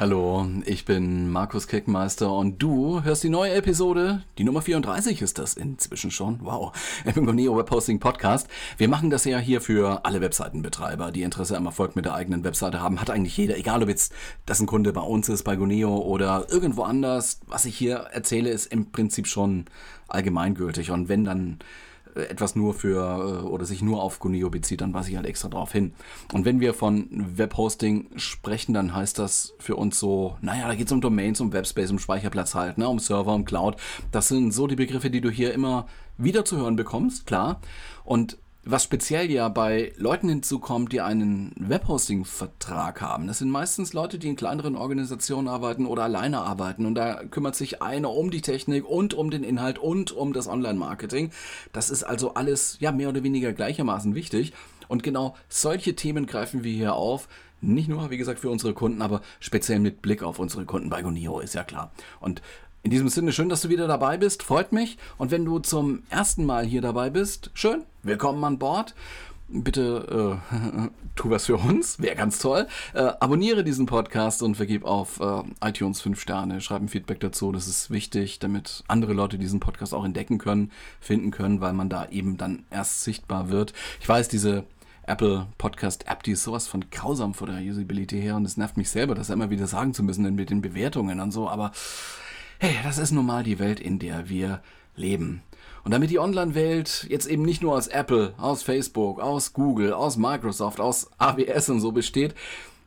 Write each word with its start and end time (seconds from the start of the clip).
Hallo, 0.00 0.46
ich 0.64 0.84
bin 0.84 1.28
Markus 1.28 1.66
Keckmeister 1.66 2.32
und 2.32 2.62
du 2.62 3.02
hörst 3.02 3.24
die 3.24 3.28
neue 3.28 3.54
Episode. 3.54 4.22
Die 4.38 4.44
Nummer 4.44 4.62
34 4.62 5.22
ist 5.22 5.40
das 5.40 5.54
inzwischen 5.54 6.12
schon. 6.12 6.38
Wow. 6.40 6.70
Im 7.16 7.26
GoNeo 7.26 7.56
Webhosting 7.56 7.98
Podcast. 7.98 8.46
Wir 8.76 8.88
machen 8.88 9.10
das 9.10 9.24
ja 9.24 9.38
hier 9.38 9.60
für 9.60 10.04
alle 10.04 10.20
Webseitenbetreiber, 10.20 11.10
die 11.10 11.22
Interesse 11.22 11.56
am 11.56 11.66
Erfolg 11.66 11.96
mit 11.96 12.04
der 12.04 12.14
eigenen 12.14 12.44
Webseite 12.44 12.80
haben. 12.80 13.00
Hat 13.00 13.10
eigentlich 13.10 13.36
jeder, 13.36 13.58
egal 13.58 13.82
ob 13.82 13.88
jetzt 13.88 14.14
das 14.46 14.60
ein 14.60 14.68
Kunde 14.68 14.92
bei 14.92 15.00
uns 15.00 15.28
ist, 15.28 15.42
bei 15.42 15.56
GoNeo 15.56 15.96
oder 15.96 16.46
irgendwo 16.48 16.84
anders. 16.84 17.40
Was 17.48 17.64
ich 17.64 17.76
hier 17.76 17.96
erzähle, 17.96 18.50
ist 18.50 18.66
im 18.66 18.92
Prinzip 18.92 19.26
schon 19.26 19.64
allgemeingültig. 20.06 20.92
Und 20.92 21.08
wenn 21.08 21.24
dann 21.24 21.58
etwas 22.14 22.56
nur 22.56 22.74
für 22.74 23.42
äh, 23.44 23.46
oder 23.46 23.64
sich 23.64 23.82
nur 23.82 24.02
auf 24.02 24.18
Guneo 24.18 24.50
bezieht, 24.50 24.80
dann 24.80 24.94
weise 24.94 25.10
ich 25.10 25.16
halt 25.16 25.26
extra 25.26 25.48
drauf 25.48 25.72
hin. 25.72 25.92
Und 26.32 26.44
wenn 26.44 26.60
wir 26.60 26.74
von 26.74 27.08
Webhosting 27.36 28.06
sprechen, 28.16 28.74
dann 28.74 28.94
heißt 28.94 29.18
das 29.18 29.54
für 29.58 29.76
uns 29.76 29.98
so, 29.98 30.36
naja, 30.40 30.68
da 30.68 30.74
geht 30.74 30.86
es 30.86 30.92
um 30.92 31.00
Domains, 31.00 31.40
um 31.40 31.52
Webspace, 31.52 31.90
um 31.90 31.98
Speicherplatz 31.98 32.54
halt, 32.54 32.78
ne, 32.78 32.88
um 32.88 32.98
Server, 32.98 33.34
um 33.34 33.44
Cloud. 33.44 33.76
Das 34.12 34.28
sind 34.28 34.52
so 34.52 34.66
die 34.66 34.76
Begriffe, 34.76 35.10
die 35.10 35.20
du 35.20 35.30
hier 35.30 35.52
immer 35.52 35.86
wieder 36.16 36.44
zu 36.44 36.56
hören 36.56 36.76
bekommst, 36.76 37.26
klar. 37.26 37.60
Und 38.04 38.38
was 38.70 38.84
speziell 38.84 39.30
ja 39.30 39.48
bei 39.48 39.94
Leuten 39.96 40.28
hinzukommt, 40.28 40.92
die 40.92 41.00
einen 41.00 41.54
Webhosting-Vertrag 41.56 43.00
haben. 43.00 43.26
Das 43.26 43.38
sind 43.38 43.48
meistens 43.48 43.94
Leute, 43.94 44.18
die 44.18 44.28
in 44.28 44.36
kleineren 44.36 44.76
Organisationen 44.76 45.48
arbeiten 45.48 45.86
oder 45.86 46.02
alleine 46.02 46.40
arbeiten. 46.40 46.84
Und 46.84 46.94
da 46.94 47.24
kümmert 47.24 47.56
sich 47.56 47.80
einer 47.80 48.10
um 48.10 48.30
die 48.30 48.42
Technik 48.42 48.84
und 48.84 49.14
um 49.14 49.30
den 49.30 49.42
Inhalt 49.42 49.78
und 49.78 50.12
um 50.12 50.34
das 50.34 50.48
Online-Marketing. 50.48 51.30
Das 51.72 51.88
ist 51.88 52.02
also 52.02 52.34
alles 52.34 52.76
ja 52.78 52.92
mehr 52.92 53.08
oder 53.08 53.22
weniger 53.22 53.54
gleichermaßen 53.54 54.14
wichtig. 54.14 54.52
Und 54.86 55.02
genau 55.02 55.34
solche 55.48 55.96
Themen 55.96 56.26
greifen 56.26 56.62
wir 56.62 56.72
hier 56.72 56.92
auf. 56.92 57.26
Nicht 57.62 57.88
nur, 57.88 58.10
wie 58.10 58.18
gesagt, 58.18 58.38
für 58.38 58.50
unsere 58.50 58.74
Kunden, 58.74 59.00
aber 59.00 59.22
speziell 59.40 59.80
mit 59.80 60.02
Blick 60.02 60.22
auf 60.22 60.38
unsere 60.38 60.66
Kunden 60.66 60.90
bei 60.90 61.00
Gonio, 61.00 61.40
ist 61.40 61.54
ja 61.54 61.64
klar. 61.64 61.90
Und 62.20 62.42
in 62.88 62.90
diesem 62.90 63.10
Sinne, 63.10 63.32
schön, 63.34 63.50
dass 63.50 63.60
du 63.60 63.68
wieder 63.68 63.86
dabei 63.86 64.16
bist. 64.16 64.42
Freut 64.42 64.72
mich. 64.72 64.96
Und 65.18 65.30
wenn 65.30 65.44
du 65.44 65.58
zum 65.58 66.04
ersten 66.08 66.46
Mal 66.46 66.64
hier 66.64 66.80
dabei 66.80 67.10
bist, 67.10 67.50
schön. 67.52 67.82
Willkommen 68.02 68.42
an 68.44 68.58
Bord. 68.58 68.94
Bitte 69.48 70.40
äh, 70.50 70.88
tu 71.14 71.28
was 71.28 71.44
für 71.44 71.58
uns, 71.58 72.00
wäre 72.00 72.16
ganz 72.16 72.38
toll. 72.38 72.66
Äh, 72.94 73.00
abonniere 73.20 73.62
diesen 73.62 73.84
Podcast 73.84 74.42
und 74.42 74.54
vergib 74.54 74.86
auf 74.86 75.20
äh, 75.20 75.42
iTunes 75.60 76.00
5 76.00 76.18
Sterne. 76.18 76.62
Schreib 76.62 76.80
ein 76.80 76.88
Feedback 76.88 77.20
dazu, 77.20 77.52
das 77.52 77.68
ist 77.68 77.90
wichtig, 77.90 78.38
damit 78.38 78.84
andere 78.88 79.12
Leute 79.12 79.36
diesen 79.36 79.60
Podcast 79.60 79.92
auch 79.92 80.06
entdecken 80.06 80.38
können, 80.38 80.72
finden 80.98 81.30
können, 81.30 81.60
weil 81.60 81.74
man 81.74 81.90
da 81.90 82.08
eben 82.08 82.38
dann 82.38 82.62
erst 82.70 83.04
sichtbar 83.04 83.50
wird. 83.50 83.74
Ich 84.00 84.08
weiß, 84.08 84.28
diese 84.28 84.64
Apple 85.02 85.46
Podcast 85.58 86.06
App, 86.08 86.22
die 86.22 86.32
ist 86.32 86.42
sowas 86.42 86.66
von 86.66 86.88
grausam 86.90 87.34
vor 87.34 87.48
der 87.48 87.60
Usability 87.60 88.18
her 88.18 88.36
und 88.36 88.46
es 88.46 88.56
nervt 88.56 88.78
mich 88.78 88.88
selber, 88.88 89.14
das 89.14 89.28
immer 89.28 89.50
wieder 89.50 89.66
sagen 89.66 89.92
zu 89.92 90.02
müssen 90.02 90.34
mit 90.34 90.48
den 90.48 90.62
Bewertungen 90.62 91.20
und 91.20 91.32
so, 91.32 91.50
aber 91.50 91.72
hey, 92.58 92.74
das 92.82 92.98
ist 92.98 93.12
nun 93.12 93.26
mal 93.26 93.44
die 93.44 93.58
Welt, 93.58 93.80
in 93.80 93.98
der 93.98 94.28
wir 94.28 94.62
leben. 94.96 95.42
Und 95.84 95.92
damit 95.92 96.10
die 96.10 96.18
Online-Welt 96.18 97.06
jetzt 97.08 97.26
eben 97.26 97.44
nicht 97.44 97.62
nur 97.62 97.74
aus 97.74 97.86
Apple, 97.86 98.34
aus 98.36 98.62
Facebook, 98.62 99.20
aus 99.20 99.52
Google, 99.52 99.92
aus 99.92 100.16
Microsoft, 100.16 100.80
aus 100.80 101.08
AWS 101.18 101.70
und 101.70 101.80
so 101.80 101.92
besteht, 101.92 102.34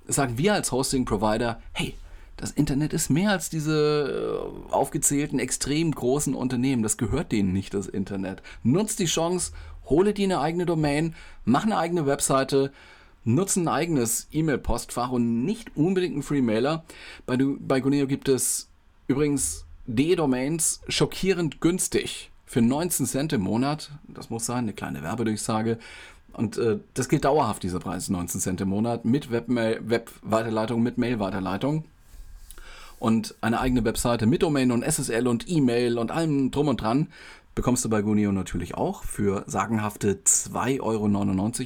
sagen 0.07 0.37
wir 0.37 0.53
als 0.53 0.71
Hosting-Provider, 0.71 1.61
hey, 1.71 1.95
das 2.35 2.51
Internet 2.51 2.91
ist 2.91 3.09
mehr 3.09 3.31
als 3.31 3.49
diese 3.49 4.43
äh, 4.69 4.73
aufgezählten 4.73 5.39
extrem 5.39 5.91
großen 5.91 6.35
Unternehmen. 6.35 6.83
Das 6.83 6.97
gehört 6.97 7.31
denen 7.31 7.53
nicht, 7.53 7.73
das 7.73 7.87
Internet. 7.87 8.41
Nutzt 8.63 8.99
die 8.99 9.05
Chance, 9.05 9.53
hole 9.85 10.13
dir 10.13 10.25
eine 10.25 10.39
eigene 10.39 10.65
Domain, 10.65 11.15
mach 11.45 11.63
eine 11.63 11.77
eigene 11.77 12.05
Webseite, 12.05 12.71
nutze 13.23 13.61
ein 13.61 13.67
eigenes 13.67 14.27
E-Mail-Postfach 14.31 15.11
und 15.11 15.45
nicht 15.45 15.77
unbedingt 15.77 16.13
einen 16.13 16.23
Free-Mailer. 16.23 16.83
Bei, 17.25 17.37
bei 17.37 17.79
Guneo 17.79 18.07
gibt 18.07 18.27
es 18.27 18.71
Übrigens, 19.11 19.65
D-Domains 19.95 20.81
schockierend 20.87 21.61
günstig. 21.61 22.31
Für 22.45 22.61
19 22.61 23.05
Cent 23.05 23.33
im 23.33 23.41
Monat, 23.41 23.91
das 24.07 24.29
muss 24.29 24.45
sein, 24.45 24.59
eine 24.59 24.73
kleine 24.73 25.03
Werbedurchsage. 25.03 25.77
Und 26.33 26.57
äh, 26.57 26.79
das 26.93 27.09
gilt 27.09 27.25
dauerhaft, 27.25 27.63
dieser 27.63 27.79
Preis, 27.79 28.09
19 28.09 28.41
Cent 28.41 28.61
im 28.61 28.69
Monat, 28.69 29.05
mit 29.05 29.31
Web-Weiterleitung, 29.31 30.81
mit 30.81 30.97
Mail-Weiterleitung. 30.97 31.85
Und 32.99 33.35
eine 33.41 33.59
eigene 33.59 33.83
Webseite 33.83 34.27
mit 34.27 34.43
Domain 34.43 34.71
und 34.71 34.83
SSL 34.83 35.27
und 35.27 35.49
E-Mail 35.49 35.97
und 35.97 36.11
allem 36.11 36.51
drum 36.51 36.67
und 36.67 36.81
dran 36.81 37.07
bekommst 37.55 37.83
du 37.83 37.89
bei 37.89 38.01
Gunio 38.01 38.31
natürlich 38.31 38.75
auch 38.75 39.03
für 39.03 39.43
sagenhafte 39.47 40.19
2,99 40.25 40.79
Euro 40.81 41.05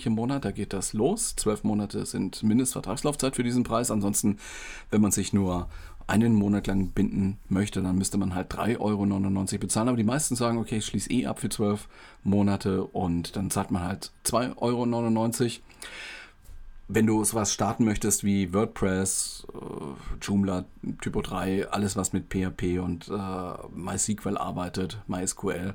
im 0.06 0.14
Monat. 0.14 0.46
Da 0.46 0.52
geht 0.52 0.74
das 0.74 0.94
los. 0.94 1.36
Zwölf 1.36 1.64
Monate 1.64 2.06
sind 2.06 2.42
Mindestvertragslaufzeit 2.42 3.36
für 3.36 3.44
diesen 3.44 3.64
Preis. 3.64 3.92
Ansonsten, 3.92 4.40
wenn 4.90 5.02
man 5.02 5.12
sich 5.12 5.34
nur 5.34 5.70
einen 6.08 6.34
Monat 6.34 6.68
lang 6.68 6.90
binden 6.90 7.38
möchte, 7.50 7.82
dann 7.82 7.98
müsste 7.98 8.18
man 8.18 8.36
halt 8.36 8.54
3,99 8.54 8.80
Euro 8.80 9.60
bezahlen. 9.60 9.88
Aber 9.88 9.98
die 9.98 10.04
meisten 10.04 10.36
sagen, 10.36 10.58
okay, 10.58 10.78
ich 10.78 10.86
schließe 10.86 11.10
eh 11.12 11.26
ab 11.26 11.40
für 11.40 11.50
12 11.50 11.88
Monate 12.24 12.84
und 12.84 13.36
dann 13.36 13.50
zahlt 13.50 13.72
man 13.72 13.84
halt 13.84 14.12
2,99 14.26 14.58
Euro. 14.58 15.50
Wenn 16.88 17.08
du 17.08 17.24
sowas 17.24 17.52
starten 17.52 17.84
möchtest 17.84 18.24
wie 18.24 18.54
WordPress, 18.54 19.48
äh, 19.52 20.24
Joomla, 20.24 20.66
Typo 21.02 21.22
3, 21.24 21.70
alles 21.70 21.96
was 21.96 22.14
mit 22.14 22.32
PHP 22.32 22.80
und 22.80 23.10
äh, 23.10 23.68
MySQL 23.76 24.38
arbeitet, 24.38 25.00
MySQL, 25.08 25.74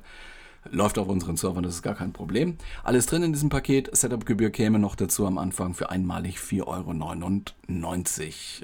Läuft 0.69 0.99
auf 0.99 1.07
unseren 1.07 1.37
Servern, 1.37 1.63
das 1.63 1.73
ist 1.75 1.81
gar 1.81 1.95
kein 1.95 2.13
Problem. 2.13 2.55
Alles 2.83 3.07
drin 3.07 3.23
in 3.23 3.33
diesem 3.33 3.49
Paket. 3.49 3.89
Setup-Gebühr 3.95 4.51
käme 4.51 4.77
noch 4.77 4.95
dazu 4.95 5.25
am 5.25 5.39
Anfang 5.39 5.73
für 5.73 5.89
einmalig 5.89 6.37
4,99 6.37 6.67
Euro. 6.67 6.91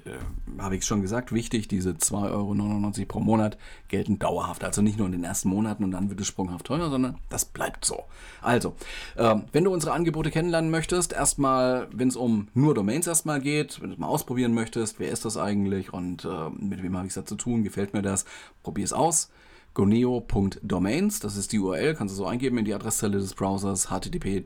Äh, 0.06 0.62
Habe 0.62 0.75
ich 0.75 0.85
schon 0.85 1.02
gesagt, 1.02 1.31
wichtig, 1.31 1.68
diese 1.68 1.91
2,99 1.91 3.00
Euro 3.00 3.06
pro 3.08 3.19
Monat 3.19 3.58
gelten 3.88 4.19
dauerhaft. 4.19 4.63
Also 4.63 4.84
nicht 4.84 5.00
nur 5.00 5.08
in 5.08 5.13
den 5.13 5.24
ersten 5.24 5.50
Monaten 5.50 5.84
und 5.84 5.90
dann 5.90 6.09
wird 6.09 6.22
es 6.22 6.28
sprunghaft 6.28 6.68
teuer, 6.68 6.91
sondern 6.91 7.18
das 7.30 7.46
bleibt 7.46 7.84
so. 7.84 8.03
Also, 8.44 8.75
äh, 9.16 9.35
wenn 9.52 9.64
du 9.64 9.74
unsere 9.74 9.94
Angebote 9.94 10.29
kennenlernen 10.29 10.69
möchtest, 10.69 11.14
erstmal, 11.14 11.88
wenn 11.91 12.09
es 12.09 12.16
um 12.16 12.50
nur 12.53 12.75
Domains 12.75 13.08
erstmal 13.08 13.41
geht, 13.41 13.81
wenn 13.81 13.90
du 13.90 13.94
es 13.96 14.00
mal 14.00 14.08
ausprobieren 14.08 14.53
möchtest, 14.53 15.00
wer 15.00 15.09
ist 15.09 15.25
das 15.25 15.35
eigentlich 15.35 15.94
und 15.94 16.25
äh, 16.25 16.50
mit 16.59 16.84
wem 16.84 16.96
habe 16.96 17.08
ich 17.08 17.12
es 17.12 17.16
da 17.16 17.25
zu 17.25 17.35
tun, 17.35 17.64
gefällt 17.64 17.96
mir 17.96 18.03
das, 18.03 18.25
probier 18.62 18.85
es 18.85 18.94
aus 18.94 19.31
goneo.domains. 19.78 21.20
Das 21.20 21.38
ist 21.38 21.52
die 21.52 21.60
URL, 21.60 21.94
kannst 21.94 22.16
du 22.16 22.18
so 22.18 22.26
eingeben 22.26 22.58
in 22.58 22.66
die 22.66 22.74
Adresszeile 22.74 23.20
des 23.20 23.36
Browsers 23.36 23.92
http 23.92 24.44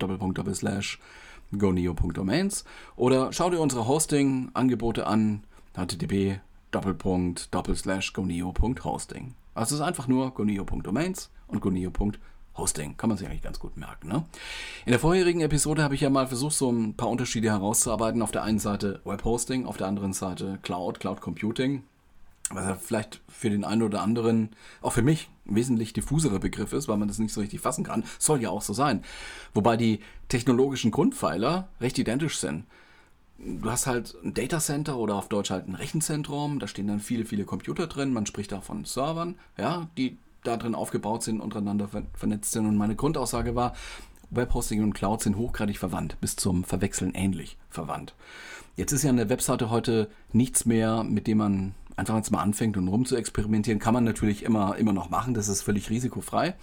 goneo.domains 1.58 2.66
oder 2.98 3.32
schau 3.32 3.50
dir 3.50 3.62
unsere 3.62 3.88
Hosting-Angebote 3.88 5.08
an 5.08 5.46
http 5.74 6.42
goneo.hosting. 8.14 9.36
Also 9.54 9.76
es 9.76 9.80
ist 9.80 9.88
einfach 9.88 10.10
nur 10.10 10.32
goneo.domains 10.32 11.30
und 11.48 11.62
goneo.hosting. 11.62 12.98
Kann 12.98 13.08
man 13.08 13.18
sich 13.18 13.28
eigentlich 13.28 13.42
ganz 13.42 13.60
gut 13.60 13.78
merken. 13.78 14.10
Ne? 14.10 14.26
In 14.86 14.92
der 14.92 15.00
vorherigen 15.00 15.40
Episode 15.40 15.82
habe 15.82 15.96
ich 15.96 16.02
ja 16.02 16.10
mal 16.10 16.28
versucht, 16.28 16.56
so 16.56 16.70
ein 16.70 16.96
paar 16.96 17.10
Unterschiede 17.10 17.50
herauszuarbeiten. 17.50 18.22
Auf 18.22 18.32
der 18.32 18.44
einen 18.44 18.60
Seite 18.60 19.00
Webhosting, 19.06 19.66
auf 19.66 19.78
der 19.78 19.88
anderen 19.88 20.12
Seite 20.12 20.60
Cloud, 20.62 21.00
Cloud 21.00 21.22
Computing 21.22 21.84
was 22.54 22.66
ja 22.66 22.76
vielleicht 22.76 23.22
für 23.28 23.50
den 23.50 23.64
einen 23.64 23.84
oder 23.84 24.02
anderen, 24.02 24.50
auch 24.82 24.94
für 24.94 25.02
mich, 25.02 25.30
wesentlich 25.46 25.94
diffuserer 25.94 26.40
Begriff 26.40 26.74
ist, 26.74 26.88
weil 26.88 26.98
man 26.98 27.08
das 27.08 27.20
nicht 27.20 27.34
so 27.34 27.42
richtig 27.42 27.62
fassen 27.62 27.84
kann. 27.84 28.04
Soll 28.20 28.42
ja 28.42 28.50
auch 28.50 28.62
so 28.62 28.74
sein. 28.74 29.04
Wobei 29.54 29.78
die 29.78 30.00
technologischen 30.30 30.92
Grundpfeiler 30.92 31.68
recht 31.80 31.98
identisch 32.00 32.38
sind. 32.38 32.66
Du 33.38 33.72
hast 33.72 33.88
halt 33.88 34.16
ein 34.24 34.34
Data 34.34 34.60
Center 34.60 34.98
oder 34.98 35.16
auf 35.16 35.28
Deutsch 35.28 35.50
halt 35.50 35.68
ein 35.68 35.76
Rechenzentrum, 35.76 36.60
da 36.60 36.68
stehen 36.68 36.88
dann 36.88 37.00
viele, 37.00 37.26
viele 37.26 37.44
Computer 37.44 37.88
drin, 37.88 38.14
man 38.14 38.28
spricht 38.28 38.52
da 38.52 38.62
von 38.62 38.86
Servern, 38.86 39.36
ja, 39.58 39.90
die 39.98 40.18
da 40.44 40.58
drin 40.58 40.76
aufgebaut 40.76 41.24
sind, 41.24 41.42
untereinander 41.42 41.90
vernetzt 42.14 42.52
sind. 42.52 42.68
Und 42.68 42.78
meine 42.78 42.96
Grundaussage 42.96 43.56
war, 43.56 43.74
Webhosting 44.30 44.84
und 44.84 44.94
Cloud 44.94 45.22
sind 45.22 45.38
hochgradig 45.38 45.78
verwandt, 45.78 46.20
bis 46.22 46.36
zum 46.36 46.64
Verwechseln 46.64 47.14
ähnlich 47.14 47.58
verwandt. 47.70 48.16
Jetzt 48.76 48.94
ist 48.94 49.04
ja 49.04 49.10
eine 49.10 49.30
Webseite 49.30 49.70
heute 49.70 50.10
nichts 50.32 50.66
mehr, 50.66 51.04
mit 51.04 51.28
dem 51.28 51.40
man 51.40 51.76
einfach 51.96 52.16
jetzt 52.16 52.32
mal 52.32 52.42
anfängt 52.42 52.78
und 52.78 52.88
rum 52.88 53.06
zu 53.06 53.16
experimentieren, 53.16 53.80
kann 53.80 53.94
man 53.94 54.04
natürlich 54.04 54.44
immer, 54.44 54.78
immer 54.78 54.94
noch 54.94 55.10
machen. 55.10 55.34
Das 55.34 55.48
ist 55.48 55.62
völlig 55.62 55.90
risikofrei. 55.90 56.56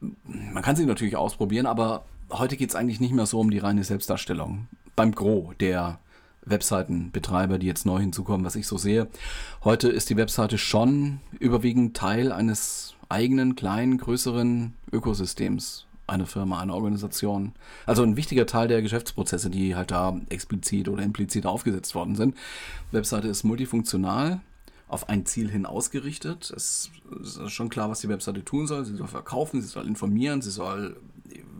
Man 0.00 0.62
kann 0.62 0.76
sie 0.76 0.86
natürlich 0.86 1.16
ausprobieren, 1.16 1.66
aber 1.66 2.04
heute 2.30 2.56
geht 2.56 2.70
es 2.70 2.74
eigentlich 2.74 3.00
nicht 3.00 3.14
mehr 3.14 3.26
so 3.26 3.40
um 3.40 3.50
die 3.50 3.58
reine 3.58 3.84
Selbstdarstellung. 3.84 4.68
Beim 4.96 5.12
Gros 5.12 5.54
der 5.60 5.98
Webseitenbetreiber, 6.44 7.58
die 7.58 7.66
jetzt 7.66 7.86
neu 7.86 8.00
hinzukommen, 8.00 8.44
was 8.44 8.56
ich 8.56 8.66
so 8.66 8.76
sehe. 8.76 9.08
Heute 9.64 9.88
ist 9.88 10.10
die 10.10 10.16
Webseite 10.16 10.58
schon 10.58 11.20
überwiegend 11.38 11.96
Teil 11.96 12.32
eines 12.32 12.94
eigenen, 13.08 13.56
kleinen, 13.56 13.98
größeren 13.98 14.74
Ökosystems 14.92 15.86
eine 16.06 16.26
Firma, 16.26 16.60
eine 16.60 16.74
Organisation. 16.74 17.52
Also 17.86 18.02
ein 18.02 18.16
wichtiger 18.16 18.46
Teil 18.46 18.68
der 18.68 18.82
Geschäftsprozesse, 18.82 19.50
die 19.50 19.74
halt 19.74 19.90
da 19.90 20.18
explizit 20.28 20.88
oder 20.88 21.02
implizit 21.02 21.46
aufgesetzt 21.46 21.94
worden 21.94 22.16
sind. 22.16 22.36
Webseite 22.90 23.28
ist 23.28 23.44
multifunktional, 23.44 24.40
auf 24.88 25.08
ein 25.08 25.26
Ziel 25.26 25.50
hin 25.50 25.66
ausgerichtet. 25.66 26.52
Es 26.54 26.90
ist 27.20 27.50
schon 27.50 27.68
klar, 27.68 27.90
was 27.90 28.00
die 28.00 28.08
Webseite 28.08 28.44
tun 28.44 28.66
soll. 28.66 28.84
Sie 28.84 28.96
soll 28.96 29.08
verkaufen, 29.08 29.62
sie 29.62 29.68
soll 29.68 29.86
informieren, 29.86 30.42
sie 30.42 30.50
soll 30.50 30.96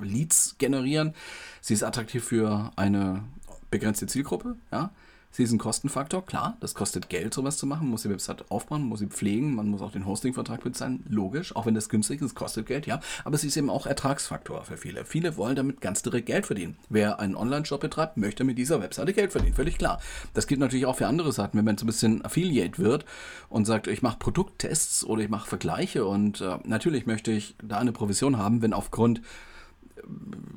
Leads 0.02 0.56
generieren. 0.58 1.14
Sie 1.60 1.74
ist 1.74 1.82
attraktiv 1.82 2.24
für 2.24 2.70
eine 2.76 3.24
begrenzte 3.70 4.06
Zielgruppe. 4.06 4.56
Ja? 4.70 4.90
Sie 5.36 5.42
ist 5.42 5.50
ein 5.50 5.58
Kostenfaktor, 5.58 6.24
klar, 6.24 6.56
das 6.60 6.76
kostet 6.76 7.08
Geld, 7.08 7.34
sowas 7.34 7.56
zu 7.56 7.66
machen. 7.66 7.86
Man 7.86 7.90
muss 7.90 8.02
die 8.02 8.08
Website 8.08 8.48
aufbauen, 8.52 8.82
muss 8.82 9.00
sie 9.00 9.08
pflegen, 9.08 9.56
man 9.56 9.66
muss 9.66 9.82
auch 9.82 9.90
den 9.90 10.06
Hostingvertrag 10.06 10.62
bezahlen, 10.62 11.04
logisch, 11.08 11.56
auch 11.56 11.66
wenn 11.66 11.74
das 11.74 11.88
günstig 11.88 12.22
ist, 12.22 12.36
kostet 12.36 12.66
Geld, 12.66 12.86
ja. 12.86 13.00
Aber 13.24 13.36
sie 13.36 13.48
ist 13.48 13.56
eben 13.56 13.68
auch 13.68 13.84
Ertragsfaktor 13.84 14.62
für 14.64 14.76
viele. 14.76 15.04
Viele 15.04 15.36
wollen 15.36 15.56
damit 15.56 15.80
ganz 15.80 16.02
direkt 16.02 16.26
Geld 16.26 16.46
verdienen. 16.46 16.76
Wer 16.88 17.18
einen 17.18 17.34
Online-Shop 17.34 17.80
betreibt, 17.80 18.16
möchte 18.16 18.44
mit 18.44 18.58
dieser 18.58 18.80
Webseite 18.80 19.12
Geld 19.12 19.32
verdienen, 19.32 19.56
völlig 19.56 19.76
klar. 19.76 20.00
Das 20.34 20.46
gilt 20.46 20.60
natürlich 20.60 20.86
auch 20.86 20.94
für 20.94 21.08
andere 21.08 21.32
Seiten, 21.32 21.58
wenn 21.58 21.64
man 21.64 21.78
so 21.78 21.84
ein 21.84 21.88
bisschen 21.88 22.24
Affiliate 22.24 22.78
wird 22.78 23.04
und 23.48 23.64
sagt, 23.64 23.88
ich 23.88 24.02
mache 24.02 24.18
Produkttests 24.20 25.02
oder 25.02 25.22
ich 25.22 25.30
mache 25.30 25.48
Vergleiche 25.48 26.06
und 26.06 26.42
äh, 26.42 26.58
natürlich 26.62 27.06
möchte 27.06 27.32
ich 27.32 27.56
da 27.60 27.78
eine 27.78 27.90
Provision 27.90 28.38
haben, 28.38 28.62
wenn 28.62 28.72
aufgrund 28.72 29.20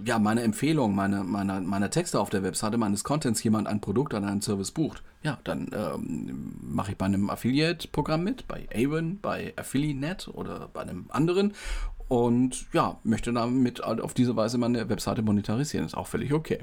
ja, 0.05 0.19
meine 0.19 0.41
Empfehlung, 0.41 0.95
meine, 0.95 1.23
meine, 1.23 1.61
meine 1.61 1.89
Texte 1.89 2.19
auf 2.19 2.29
der 2.29 2.43
Webseite, 2.43 2.77
meines 2.77 3.03
Contents 3.03 3.43
jemand 3.43 3.67
ein 3.67 3.81
Produkt 3.81 4.13
oder 4.13 4.27
einen 4.27 4.41
Service 4.41 4.71
bucht, 4.71 5.03
ja, 5.21 5.37
dann 5.43 5.69
ähm, 5.73 6.55
mache 6.61 6.91
ich 6.91 6.97
bei 6.97 7.05
einem 7.05 7.29
Affiliate-Programm 7.29 8.23
mit, 8.23 8.47
bei 8.47 8.67
Avon, 8.73 9.19
bei 9.21 9.53
Affiliate 9.57 10.31
oder 10.31 10.69
bei 10.73 10.81
einem 10.81 11.05
anderen 11.09 11.53
und 12.07 12.67
ja, 12.73 12.97
möchte 13.03 13.33
damit 13.33 13.83
auf 13.83 14.13
diese 14.13 14.35
Weise 14.35 14.57
meine 14.57 14.87
Webseite 14.89 15.21
monetarisieren. 15.21 15.85
Ist 15.85 15.97
auch 15.97 16.07
völlig 16.07 16.33
okay. 16.33 16.59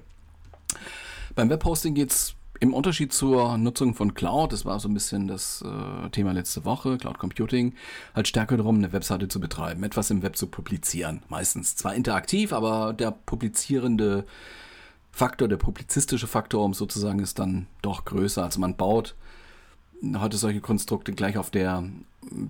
Beim 1.35 1.51
Webhosting 1.51 1.95
geht 1.95 2.13
es 2.13 2.35
im 2.61 2.73
Unterschied 2.73 3.13
zur 3.13 3.59
Nutzung 3.59 3.95
von 3.95 4.15
Cloud, 4.15 4.53
das 4.53 4.65
war 4.65 4.79
so 4.81 4.89
ein 4.89 4.95
bisschen 4.95 5.27
das 5.29 5.63
äh, 5.63 6.09
Thema 6.11 6.33
letzte 6.33 6.65
Woche, 6.65 6.99
Cloud 6.99 7.19
Computing, 7.19 7.75
halt 8.15 8.29
stärker 8.29 8.57
darum, 8.57 8.77
eine 8.77 8.93
Webseite 8.93 9.29
zu 9.29 9.41
betreiben, 9.41 9.83
etwas 9.83 10.11
im 10.11 10.23
Web 10.23 10.37
zu 10.37 10.47
publizieren. 10.47 11.23
Meistens 11.29 11.77
zwar 11.77 11.95
interaktiv, 11.95 12.53
aber 12.53 12.93
der 12.93 13.11
publizierende 13.11 14.25
Faktor, 15.11 15.49
der 15.49 15.57
publizistische 15.57 16.27
Faktor, 16.27 16.65
um 16.65 16.75
sozusagen, 16.75 17.19
ist 17.21 17.39
dann 17.39 17.67
doch 17.83 18.05
größer. 18.05 18.43
Also 18.43 18.61
man 18.61 18.77
baut 18.77 19.15
heute 20.17 20.37
solche 20.37 20.61
Konstrukte 20.61 21.13
gleich 21.13 21.39
auf 21.39 21.51
der 21.51 21.85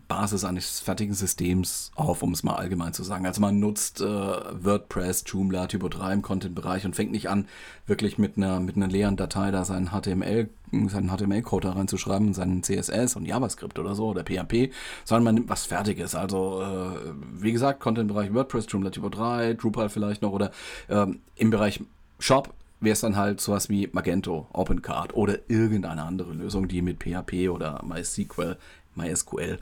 Basis 0.09 0.45
eines 0.45 0.81
fertigen 0.81 1.15
Systems 1.15 1.91
auf, 1.95 2.23
um 2.23 2.33
es 2.33 2.43
mal 2.43 2.55
allgemein 2.55 2.93
zu 2.93 3.03
sagen. 3.03 3.27
Also 3.27 3.41
man 3.41 3.61
nutzt 3.61 4.01
äh, 4.01 4.05
WordPress, 4.05 5.25
Joomla, 5.27 5.67
Typo 5.67 5.89
3 5.89 6.15
im 6.15 6.23
Content-Bereich 6.23 6.85
und 6.85 6.97
fängt 6.97 7.13
nicht 7.13 7.29
an, 7.29 7.47
wirklich 7.87 8.19
mit 8.19 8.37
einer, 8.37 8.61
mit 8.61 8.77
einer 8.77 8.89
leeren 8.89 9.17
Datei 9.17 9.51
da 9.51 9.65
seinen 9.65 9.91
HTML, 9.91 10.49
seinen 10.89 11.11
HTML-Code 11.11 11.69
da 11.69 11.75
reinzuschreiben 11.75 12.35
seinen 12.35 12.63
CSS 12.63 13.17
und 13.17 13.27
JavaScript 13.27 13.79
oder 13.79 13.95
so 13.95 14.09
oder 14.09 14.25
PHP, 14.25 14.73
sondern 15.05 15.25
man 15.25 15.35
nimmt 15.35 15.49
was 15.49 15.67
Fertiges. 15.67 16.15
Also 16.15 16.63
äh, 16.63 17.13
wie 17.33 17.53
gesagt, 17.53 17.81
Content-Bereich 17.81 18.33
WordPress, 18.35 18.67
Joomla, 18.69 18.91
Typo 18.91 19.09
3, 19.09 19.55
Drupal 19.55 19.89
vielleicht 19.89 20.23
noch 20.23 20.33
oder 20.33 20.51
äh, 20.89 21.07
im 21.37 21.51
Bereich 21.51 21.81
Shop 22.19 22.55
wäre 22.85 22.93
es 22.93 23.01
dann 23.01 23.17
halt 23.17 23.41
sowas 23.41 23.69
wie 23.69 23.89
Magento, 23.93 24.47
OpenCard 24.53 25.15
oder 25.15 25.39
irgendeine 25.49 26.03
andere 26.03 26.33
Lösung, 26.33 26.69
die 26.69 26.83
mit 26.83 27.03
PHP 27.03 27.49
oder 27.49 27.83
MySQL, 27.85 28.57
MySQL 28.97 29.59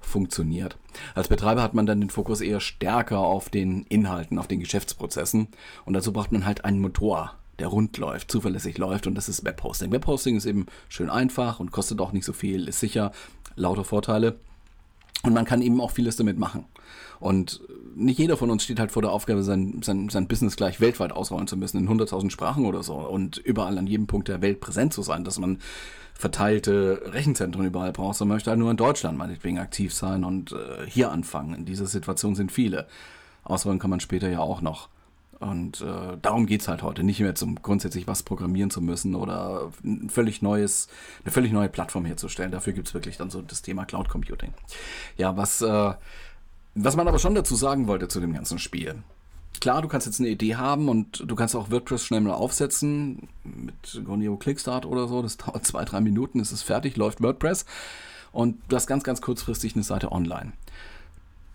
funktioniert. 0.00 0.76
Als 1.14 1.28
Betreiber 1.28 1.62
hat 1.62 1.74
man 1.74 1.86
dann 1.86 2.00
den 2.00 2.10
Fokus 2.10 2.40
eher 2.40 2.60
stärker 2.60 3.18
auf 3.18 3.50
den 3.50 3.84
Inhalten, 3.84 4.38
auf 4.38 4.46
den 4.46 4.60
Geschäftsprozessen 4.60 5.48
und 5.84 5.94
dazu 5.94 6.12
braucht 6.12 6.32
man 6.32 6.46
halt 6.46 6.64
einen 6.64 6.80
Motor, 6.80 7.34
der 7.58 7.68
rund 7.68 7.96
läuft, 7.98 8.30
zuverlässig 8.30 8.78
läuft 8.78 9.06
und 9.06 9.14
das 9.14 9.28
ist 9.28 9.44
Webhosting. 9.44 9.90
Webhosting 9.90 10.36
ist 10.36 10.46
eben 10.46 10.66
schön 10.88 11.10
einfach 11.10 11.60
und 11.60 11.72
kostet 11.72 12.00
auch 12.00 12.12
nicht 12.12 12.24
so 12.24 12.32
viel, 12.32 12.68
ist 12.68 12.80
sicher, 12.80 13.12
lauter 13.56 13.84
Vorteile 13.84 14.38
und 15.22 15.34
man 15.34 15.44
kann 15.44 15.62
eben 15.62 15.80
auch 15.80 15.90
vieles 15.90 16.16
damit 16.16 16.38
machen. 16.38 16.64
Und 17.20 17.60
nicht 17.94 18.18
jeder 18.18 18.36
von 18.36 18.50
uns 18.50 18.64
steht 18.64 18.78
halt 18.78 18.92
vor 18.92 19.02
der 19.02 19.10
Aufgabe, 19.10 19.42
sein, 19.42 19.80
sein, 19.82 20.08
sein 20.08 20.28
Business 20.28 20.56
gleich 20.56 20.80
weltweit 20.80 21.12
ausrollen 21.12 21.46
zu 21.46 21.56
müssen, 21.56 21.78
in 21.78 21.88
100.000 21.88 22.30
Sprachen 22.30 22.66
oder 22.66 22.82
so 22.82 22.94
und 22.94 23.38
überall 23.38 23.78
an 23.78 23.86
jedem 23.86 24.06
Punkt 24.06 24.28
der 24.28 24.42
Welt 24.42 24.60
präsent 24.60 24.92
zu 24.92 25.02
sein, 25.02 25.24
dass 25.24 25.38
man 25.38 25.58
verteilte 26.14 27.02
Rechenzentren 27.06 27.66
überall 27.66 27.92
braucht, 27.92 28.16
sondern 28.16 28.36
möchte 28.36 28.50
halt 28.50 28.58
nur 28.58 28.70
in 28.70 28.76
Deutschland 28.76 29.18
meinetwegen 29.18 29.58
aktiv 29.58 29.92
sein 29.92 30.24
und 30.24 30.52
äh, 30.52 30.86
hier 30.86 31.10
anfangen. 31.10 31.54
In 31.54 31.64
dieser 31.64 31.86
Situation 31.86 32.34
sind 32.34 32.52
viele. 32.52 32.86
Ausrollen 33.44 33.78
kann 33.78 33.90
man 33.90 34.00
später 34.00 34.28
ja 34.28 34.40
auch 34.40 34.60
noch. 34.60 34.88
Und 35.38 35.82
äh, 35.82 36.16
darum 36.22 36.48
es 36.48 36.68
halt 36.68 36.82
heute. 36.82 37.02
Nicht 37.02 37.20
mehr 37.20 37.34
zum 37.34 37.60
grundsätzlich 37.60 38.06
was 38.06 38.22
programmieren 38.22 38.70
zu 38.70 38.80
müssen 38.80 39.14
oder 39.14 39.70
ein 39.84 40.08
völlig 40.08 40.40
neues, 40.40 40.88
eine 41.24 41.32
völlig 41.32 41.52
neue 41.52 41.68
Plattform 41.68 42.06
herzustellen. 42.06 42.50
Dafür 42.50 42.72
gibt 42.72 42.88
es 42.88 42.94
wirklich 42.94 43.18
dann 43.18 43.28
so 43.28 43.42
das 43.42 43.60
Thema 43.60 43.84
Cloud 43.84 44.08
Computing. 44.08 44.54
Ja, 45.18 45.36
was 45.36 45.60
äh, 45.60 45.92
was 46.76 46.94
man 46.94 47.08
aber 47.08 47.18
schon 47.18 47.34
dazu 47.34 47.56
sagen 47.56 47.86
wollte 47.86 48.06
zu 48.08 48.20
dem 48.20 48.34
ganzen 48.34 48.58
Spiel. 48.58 48.96
Klar, 49.60 49.80
du 49.80 49.88
kannst 49.88 50.06
jetzt 50.06 50.20
eine 50.20 50.28
Idee 50.28 50.56
haben 50.56 50.88
und 50.88 51.24
du 51.26 51.34
kannst 51.34 51.56
auch 51.56 51.70
WordPress 51.70 52.04
schnell 52.04 52.20
mal 52.20 52.34
aufsetzen 52.34 53.28
mit 53.42 54.04
Goneo 54.04 54.36
Clickstart 54.36 54.84
oder 54.84 55.08
so. 55.08 55.22
Das 55.22 55.38
dauert 55.38 55.66
zwei, 55.66 55.84
drei 55.86 56.00
Minuten, 56.00 56.40
ist 56.40 56.52
es 56.52 56.62
fertig, 56.62 56.96
läuft 56.96 57.22
WordPress 57.22 57.64
und 58.32 58.58
du 58.68 58.76
hast 58.76 58.86
ganz, 58.86 59.02
ganz 59.02 59.22
kurzfristig 59.22 59.74
eine 59.74 59.84
Seite 59.84 60.12
online. 60.12 60.52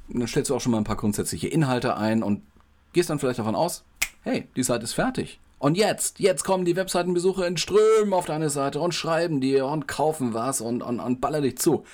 Dann 0.09 0.27
stellst 0.27 0.49
du 0.49 0.55
auch 0.55 0.61
schon 0.61 0.71
mal 0.71 0.79
ein 0.79 0.83
paar 0.83 0.97
grundsätzliche 0.97 1.47
Inhalte 1.47 1.95
ein 1.95 2.23
und 2.23 2.41
gehst 2.91 3.11
dann 3.11 3.19
vielleicht 3.19 3.39
davon 3.39 3.55
aus, 3.55 3.83
hey, 4.23 4.47
die 4.55 4.63
Seite 4.63 4.85
ist 4.85 4.93
fertig. 4.93 5.39
Und 5.59 5.77
jetzt, 5.77 6.19
jetzt 6.19 6.43
kommen 6.43 6.65
die 6.65 6.75
Webseitenbesucher 6.75 7.45
in 7.45 7.57
Strömen 7.57 8.13
auf 8.13 8.25
deine 8.25 8.49
Seite 8.49 8.79
und 8.79 8.95
schreiben 8.95 9.41
dir 9.41 9.67
und 9.67 9.87
kaufen 9.87 10.33
was 10.33 10.59
und, 10.59 10.81
und, 10.81 10.99
und 10.99 11.21
baller 11.21 11.41
dich 11.41 11.59
zu. 11.59 11.85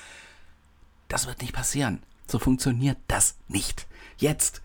Das 1.10 1.28
wird 1.28 1.42
nicht 1.42 1.54
passieren. 1.54 2.02
So 2.28 2.40
funktioniert 2.40 2.98
das 3.08 3.36
nicht. 3.48 3.88
Jetzt, 4.18 4.62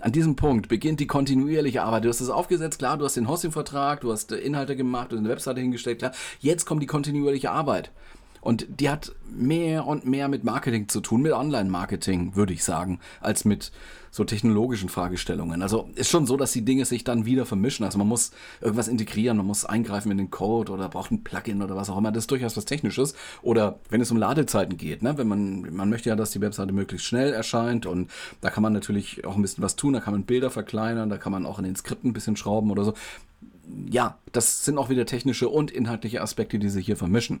an 0.00 0.12
diesem 0.12 0.36
Punkt, 0.36 0.68
beginnt 0.68 1.00
die 1.00 1.06
kontinuierliche 1.06 1.82
Arbeit. 1.82 2.04
Du 2.04 2.08
hast 2.08 2.20
es 2.20 2.28
aufgesetzt, 2.28 2.78
klar, 2.78 2.98
du 2.98 3.04
hast 3.04 3.16
den 3.16 3.28
Hosting-Vertrag, 3.28 4.02
du 4.02 4.12
hast 4.12 4.30
Inhalte 4.32 4.76
gemacht, 4.76 5.10
du 5.10 5.16
hast 5.16 5.20
eine 5.20 5.28
Webseite 5.30 5.60
hingestellt, 5.60 5.98
klar. 5.98 6.12
Jetzt 6.40 6.66
kommt 6.66 6.82
die 6.82 6.86
kontinuierliche 6.86 7.50
Arbeit. 7.50 7.90
Und 8.40 8.66
die 8.80 8.88
hat 8.88 9.12
mehr 9.28 9.86
und 9.86 10.06
mehr 10.06 10.28
mit 10.28 10.44
Marketing 10.44 10.88
zu 10.88 11.00
tun, 11.00 11.22
mit 11.22 11.32
Online-Marketing, 11.32 12.36
würde 12.36 12.52
ich 12.52 12.62
sagen, 12.62 13.00
als 13.20 13.44
mit 13.44 13.72
so 14.10 14.24
technologischen 14.24 14.88
Fragestellungen. 14.88 15.62
Also 15.62 15.88
ist 15.94 16.10
schon 16.10 16.26
so, 16.26 16.36
dass 16.36 16.52
die 16.52 16.64
Dinge 16.64 16.84
sich 16.84 17.04
dann 17.04 17.26
wieder 17.26 17.46
vermischen. 17.46 17.84
Also 17.84 17.98
man 17.98 18.08
muss 18.08 18.32
irgendwas 18.60 18.88
integrieren, 18.88 19.36
man 19.36 19.46
muss 19.46 19.64
eingreifen 19.64 20.10
in 20.10 20.18
den 20.18 20.30
Code 20.30 20.72
oder 20.72 20.88
braucht 20.88 21.10
ein 21.10 21.24
Plugin 21.24 21.62
oder 21.62 21.76
was 21.76 21.90
auch 21.90 21.98
immer. 21.98 22.12
Das 22.12 22.24
ist 22.24 22.30
durchaus 22.30 22.56
was 22.56 22.64
Technisches. 22.64 23.14
Oder 23.42 23.78
wenn 23.90 24.00
es 24.00 24.10
um 24.10 24.16
Ladezeiten 24.16 24.76
geht, 24.76 25.02
ne? 25.02 25.18
wenn 25.18 25.28
man, 25.28 25.74
man 25.74 25.90
möchte 25.90 26.08
ja, 26.08 26.16
dass 26.16 26.30
die 26.30 26.40
Webseite 26.40 26.72
möglichst 26.72 27.06
schnell 27.06 27.32
erscheint 27.32 27.86
und 27.86 28.10
da 28.40 28.50
kann 28.50 28.62
man 28.62 28.72
natürlich 28.72 29.24
auch 29.24 29.36
ein 29.36 29.42
bisschen 29.42 29.64
was 29.64 29.76
tun. 29.76 29.92
Da 29.92 30.00
kann 30.00 30.14
man 30.14 30.24
Bilder 30.24 30.50
verkleinern, 30.50 31.10
da 31.10 31.18
kann 31.18 31.32
man 31.32 31.46
auch 31.46 31.58
in 31.58 31.64
den 31.64 31.76
Skripten 31.76 32.10
ein 32.10 32.14
bisschen 32.14 32.36
schrauben 32.36 32.70
oder 32.70 32.84
so. 32.84 32.94
Ja, 33.90 34.18
das 34.32 34.64
sind 34.64 34.78
auch 34.78 34.88
wieder 34.88 35.04
technische 35.04 35.48
und 35.48 35.70
inhaltliche 35.70 36.22
Aspekte, 36.22 36.58
die 36.58 36.70
sich 36.70 36.86
hier 36.86 36.96
vermischen. 36.96 37.40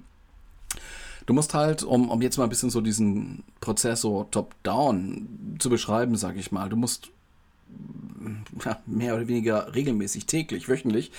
Du 1.28 1.34
musst 1.34 1.52
halt, 1.52 1.82
um, 1.82 2.08
um 2.08 2.22
jetzt 2.22 2.38
mal 2.38 2.44
ein 2.44 2.48
bisschen 2.48 2.70
so 2.70 2.80
diesen 2.80 3.44
Prozess 3.60 4.00
so 4.00 4.24
top-down 4.30 5.56
zu 5.58 5.68
beschreiben, 5.68 6.16
sag 6.16 6.38
ich 6.38 6.52
mal, 6.52 6.70
du 6.70 6.76
musst 6.76 7.10
ja, 8.64 8.80
mehr 8.86 9.14
oder 9.14 9.28
weniger 9.28 9.74
regelmäßig, 9.74 10.24
täglich, 10.24 10.70
wöchentlich, 10.70 11.12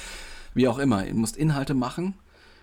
wie 0.56 0.68
auch 0.68 0.80
immer, 0.80 1.04
du 1.04 1.13
musst 1.13 1.38
Inhalte 1.38 1.75
machen, 1.75 2.16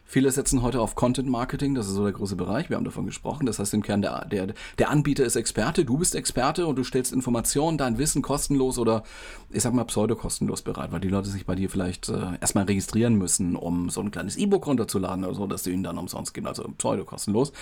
Viele 0.09 0.31
setzen 0.31 0.63
heute 0.63 0.81
auf 0.81 0.95
Content 0.95 1.29
Marketing, 1.29 1.75
das 1.75 1.89
ist 1.89 1.95
so 1.95 2.05
der 2.05 2.13
große 2.13 2.37
Bereich, 2.37 2.71
wir 2.71 2.77
haben 2.77 2.85
davon 2.85 3.07
gesprochen. 3.07 3.45
Das 3.45 3.59
heißt 3.59 3.75
im 3.75 3.83
Kern, 3.83 4.03
der, 4.03 4.25
der, 4.27 4.55
der 4.79 4.91
Anbieter 4.91 5.25
ist 5.25 5.35
Experte, 5.35 5.85
du 5.85 5.99
bist 5.99 6.15
Experte 6.15 6.69
und 6.69 6.77
du 6.77 6.85
stellst 6.85 7.13
Informationen, 7.13 7.77
dein 7.77 7.99
Wissen 7.99 8.23
kostenlos 8.23 8.79
oder 8.79 9.03
ich 9.51 9.65
sag 9.65 9.75
mal 9.75 9.85
pseudo-kostenlos 9.85 10.63
bereit, 10.63 10.93
weil 10.93 11.01
die 11.01 11.09
Leute 11.09 11.29
sich 11.29 11.45
bei 11.45 11.57
dir 11.57 11.69
vielleicht 11.69 12.09
äh, 12.09 12.39
erstmal 12.41 12.65
registrieren 12.65 13.17
müssen, 13.17 13.57
um 13.57 13.91
so 13.91 14.01
ein 14.01 14.13
kleines 14.13 14.37
E-Book 14.37 14.69
runterzuladen 14.69 15.25
oder 15.25 15.35
so, 15.35 15.49
dass 15.49 15.65
du 15.65 15.71
ihnen 15.71 15.83
dann 15.83 15.99
umsonst 15.99 16.35
geben, 16.35 16.47
also 16.47 16.63
pseudo-kostenlos. 16.79 17.53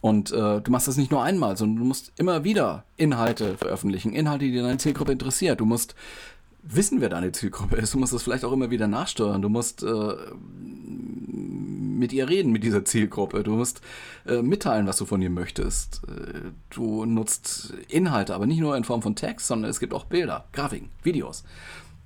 Und 0.00 0.32
äh, 0.32 0.60
du 0.60 0.70
machst 0.72 0.88
das 0.88 0.96
nicht 0.96 1.12
nur 1.12 1.22
einmal, 1.22 1.56
sondern 1.56 1.78
du 1.78 1.84
musst 1.84 2.12
immer 2.16 2.42
wieder 2.42 2.84
Inhalte 2.96 3.56
veröffentlichen, 3.56 4.12
Inhalte, 4.12 4.46
die 4.46 4.56
deine 4.56 4.78
Zielgruppe 4.78 5.12
interessiert. 5.12 5.60
Du 5.60 5.64
musst 5.64 5.94
wissen, 6.62 7.00
wer 7.00 7.08
deine 7.08 7.32
Zielgruppe 7.32 7.76
ist. 7.76 7.94
Du 7.94 7.98
musst 7.98 8.12
das 8.12 8.22
vielleicht 8.22 8.44
auch 8.44 8.52
immer 8.52 8.70
wieder 8.70 8.86
nachsteuern. 8.86 9.42
Du 9.42 9.48
musst 9.48 9.82
äh, 9.82 10.14
mit 11.98 12.12
ihr 12.12 12.28
reden, 12.28 12.52
mit 12.52 12.64
dieser 12.64 12.84
Zielgruppe. 12.84 13.42
Du 13.42 13.52
musst 13.52 13.80
äh, 14.26 14.42
mitteilen, 14.42 14.86
was 14.86 14.96
du 14.96 15.04
von 15.04 15.20
ihr 15.20 15.30
möchtest. 15.30 16.02
Äh, 16.08 16.50
du 16.70 17.04
nutzt 17.04 17.74
Inhalte, 17.88 18.34
aber 18.34 18.46
nicht 18.46 18.60
nur 18.60 18.76
in 18.76 18.84
Form 18.84 19.02
von 19.02 19.16
Text, 19.16 19.46
sondern 19.46 19.70
es 19.70 19.80
gibt 19.80 19.92
auch 19.92 20.04
Bilder, 20.04 20.44
Grafiken, 20.52 20.88
Videos. 21.02 21.44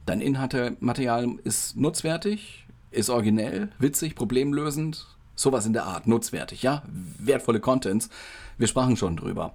Dein 0.07 0.21
Inhaltematerial 0.21 1.37
ist 1.45 1.77
nutzwertig, 1.77 2.67
ist 2.91 3.11
originell, 3.11 3.71
witzig, 3.79 4.15
problemlösend, 4.15 5.07
sowas 5.37 5.67
in 5.67 5.73
der 5.73 5.85
Art, 5.85 6.07
nutzwertig, 6.07 6.63
ja, 6.63 6.83
wertvolle 7.19 7.61
Contents. 7.61 8.09
Wir 8.59 8.67
sprachen 8.67 8.97
schon 8.97 9.17
drüber. 9.17 9.55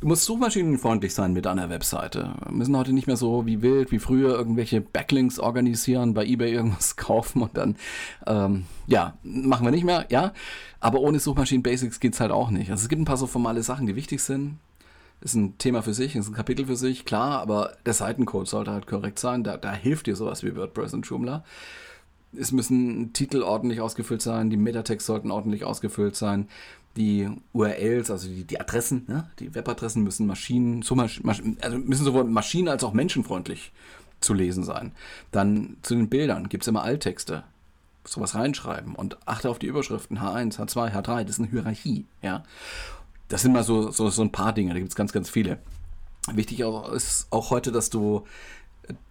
Du 0.00 0.06
musst 0.06 0.26
suchmaschinenfreundlich 0.26 1.12
sein 1.12 1.32
mit 1.32 1.44
deiner 1.44 1.70
Webseite. 1.70 2.32
Wir 2.44 2.52
müssen 2.52 2.76
heute 2.76 2.92
nicht 2.92 3.08
mehr 3.08 3.16
so 3.16 3.46
wie 3.46 3.62
wild, 3.62 3.90
wie 3.90 3.98
früher 3.98 4.30
irgendwelche 4.30 4.80
Backlinks 4.80 5.40
organisieren, 5.40 6.14
bei 6.14 6.24
eBay 6.24 6.52
irgendwas 6.52 6.94
kaufen 6.96 7.42
und 7.42 7.56
dann, 7.56 7.74
ähm, 8.24 8.66
ja, 8.86 9.18
machen 9.24 9.66
wir 9.66 9.72
nicht 9.72 9.82
mehr, 9.82 10.06
ja. 10.08 10.32
Aber 10.78 11.00
ohne 11.00 11.18
Suchmaschinen-Basics 11.18 11.98
geht's 11.98 12.20
halt 12.20 12.30
auch 12.30 12.50
nicht. 12.50 12.70
Also 12.70 12.82
es 12.82 12.88
gibt 12.88 13.02
ein 13.02 13.06
paar 13.06 13.16
so 13.16 13.26
formale 13.26 13.64
Sachen, 13.64 13.88
die 13.88 13.96
wichtig 13.96 14.22
sind. 14.22 14.58
Ist 15.20 15.34
ein 15.34 15.58
Thema 15.58 15.82
für 15.82 15.94
sich, 15.94 16.14
ist 16.14 16.28
ein 16.28 16.34
Kapitel 16.34 16.66
für 16.66 16.76
sich, 16.76 17.04
klar, 17.04 17.40
aber 17.40 17.72
der 17.84 17.92
Seitencode 17.92 18.46
sollte 18.46 18.70
halt 18.70 18.86
korrekt 18.86 19.18
sein. 19.18 19.42
Da, 19.42 19.56
da 19.56 19.72
hilft 19.72 20.06
dir 20.06 20.14
sowas 20.14 20.44
wie 20.44 20.54
WordPress 20.54 20.94
und 20.94 21.06
Joomla. 21.06 21.42
Es 22.36 22.52
müssen 22.52 23.12
Titel 23.12 23.42
ordentlich 23.42 23.80
ausgefüllt 23.80 24.22
sein, 24.22 24.50
die 24.50 24.56
Metatext 24.56 25.06
sollten 25.06 25.30
ordentlich 25.30 25.64
ausgefüllt 25.64 26.16
sein 26.16 26.48
die 26.98 27.28
URLs, 27.52 28.10
also 28.10 28.28
die, 28.28 28.44
die 28.44 28.60
Adressen, 28.60 29.04
ne? 29.06 29.30
die 29.38 29.54
Webadressen 29.54 30.02
müssen 30.02 30.26
Maschinen, 30.26 30.82
so 30.82 30.94
Masch, 30.94 31.22
also 31.62 31.78
müssen 31.78 32.04
sowohl 32.04 32.24
Maschinen 32.24 32.68
als 32.68 32.84
auch 32.84 32.92
menschenfreundlich 32.92 33.72
zu 34.20 34.34
lesen 34.34 34.64
sein. 34.64 34.92
Dann 35.30 35.76
zu 35.82 35.94
den 35.94 36.08
Bildern 36.08 36.48
gibt 36.48 36.64
es 36.64 36.68
immer 36.68 36.82
Alttexte. 36.82 37.44
Sowas 38.04 38.34
reinschreiben 38.34 38.94
und 38.94 39.18
achte 39.26 39.50
auf 39.50 39.58
die 39.58 39.66
Überschriften 39.66 40.18
H1, 40.18 40.58
H2, 40.58 40.92
H3, 40.92 41.24
das 41.24 41.32
ist 41.32 41.40
eine 41.40 41.50
Hierarchie, 41.50 42.06
ja. 42.22 42.42
Das 43.28 43.42
sind 43.42 43.52
mal 43.52 43.64
so, 43.64 43.90
so, 43.90 44.08
so 44.08 44.22
ein 44.22 44.32
paar 44.32 44.54
Dinge, 44.54 44.72
da 44.72 44.78
gibt 44.78 44.90
es 44.90 44.96
ganz, 44.96 45.12
ganz 45.12 45.28
viele. 45.28 45.58
Wichtig 46.32 46.60
ist 46.60 47.26
auch 47.30 47.50
heute, 47.50 47.70
dass 47.70 47.90
du 47.90 48.24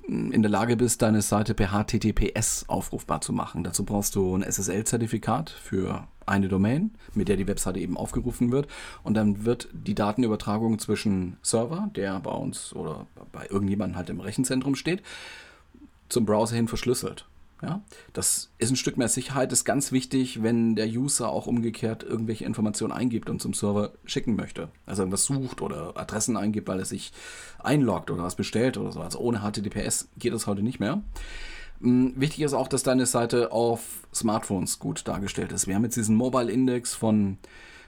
in 0.07 0.41
der 0.41 0.51
Lage 0.51 0.77
bist, 0.77 1.01
deine 1.01 1.22
Seite 1.22 1.53
per 1.53 1.69
HTTPS 1.69 2.65
aufrufbar 2.67 3.22
zu 3.22 3.34
machen. 3.34 3.63
Dazu 3.63 3.84
brauchst 3.84 4.15
du 4.15 4.36
ein 4.36 4.43
SSL-Zertifikat 4.43 5.50
für 5.50 6.07
eine 6.25 6.48
Domain, 6.48 6.91
mit 7.13 7.27
der 7.27 7.38
die 7.38 7.48
Webseite 7.48 7.79
eben 7.79 7.98
aufgerufen 7.98 8.51
wird. 8.51 8.67
Und 9.03 9.15
dann 9.15 9.46
wird 9.46 9.69
die 9.74 9.96
Datenübertragung 9.96 10.79
zwischen 10.79 11.38
Server, 11.41 11.89
der 11.96 12.19
bei 12.19 12.31
uns 12.31 12.74
oder 12.74 13.07
bei 13.31 13.48
irgendjemandem 13.50 13.98
halt 13.98 14.10
im 14.10 14.19
Rechenzentrum 14.19 14.75
steht, 14.75 15.01
zum 16.10 16.25
Browser 16.25 16.55
hin 16.55 16.67
verschlüsselt. 16.67 17.25
Ja, 17.61 17.81
das 18.13 18.51
ist 18.59 18.69
ein 18.69 18.75
Stück 18.75 18.97
mehr 18.97 19.07
Sicherheit, 19.07 19.51
ist 19.51 19.65
ganz 19.65 19.91
wichtig, 19.91 20.43
wenn 20.43 20.75
der 20.75 20.87
User 20.87 21.29
auch 21.29 21.47
umgekehrt 21.47 22.03
irgendwelche 22.03 22.45
Informationen 22.45 22.93
eingibt 22.93 23.31
und 23.31 23.41
zum 23.41 23.53
Server 23.53 23.93
schicken 24.05 24.35
möchte. 24.35 24.69
Also 24.85 25.01
irgendwas 25.01 25.25
sucht 25.25 25.61
oder 25.61 25.97
Adressen 25.97 26.37
eingibt, 26.37 26.67
weil 26.67 26.79
er 26.79 26.85
sich 26.85 27.13
einloggt 27.57 28.11
oder 28.11 28.23
was 28.23 28.35
bestellt 28.35 28.77
oder 28.77 28.91
so. 28.91 29.01
Also 29.01 29.17
ohne 29.19 29.39
HTTPS 29.39 30.09
geht 30.19 30.33
das 30.33 30.45
heute 30.45 30.61
nicht 30.61 30.79
mehr. 30.79 31.01
Hm, 31.81 32.13
wichtig 32.15 32.41
ist 32.41 32.53
auch, 32.53 32.67
dass 32.67 32.83
deine 32.83 33.07
Seite 33.07 33.51
auf 33.51 34.07
Smartphones 34.13 34.77
gut 34.77 35.07
dargestellt 35.07 35.51
ist. 35.51 35.65
Wir 35.65 35.73
haben 35.73 35.83
jetzt 35.83 35.97
diesen 35.97 36.15
Mobile 36.15 36.51
Index 36.51 36.93
von 36.93 37.39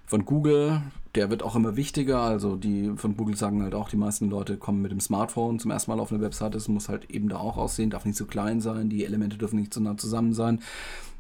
von 0.10 0.26
Google, 0.26 0.82
der 1.14 1.30
wird 1.30 1.44
auch 1.44 1.56
immer 1.56 1.76
wichtiger. 1.76 2.20
Also 2.22 2.56
die 2.56 2.92
von 2.96 3.16
Google 3.16 3.36
sagen 3.36 3.62
halt 3.62 3.76
auch, 3.76 3.90
die 3.90 3.98
meisten 3.98 4.30
Leute 4.30 4.58
kommen 4.58 4.82
mit 4.82 4.92
dem 4.92 5.00
Smartphone 5.00 5.60
zum 5.60 5.70
ersten 5.70 5.92
Mal 5.92 6.00
auf 6.00 6.12
eine 6.12 6.22
Webseite. 6.22 6.58
Es 6.58 6.68
muss 6.68 6.90
halt 6.90 7.12
eben 7.12 7.30
da 7.30 7.38
auch 7.38 7.58
aussehen, 7.58 7.92
darf 7.92 8.06
nicht 8.06 8.18
zu 8.18 8.26
klein 8.26 8.60
sein, 8.60 8.90
die 8.90 9.06
Elemente 9.06 9.38
dürfen 9.38 9.60
nicht 9.60 9.74
zu 9.74 9.82
nah 9.82 9.98
zusammen 9.98 10.34
sein 10.34 10.62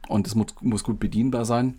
und 0.08 0.26
es 0.26 0.34
muss, 0.34 0.48
muss 0.62 0.84
gut 0.84 1.00
bedienbar 1.00 1.46
sein. 1.46 1.76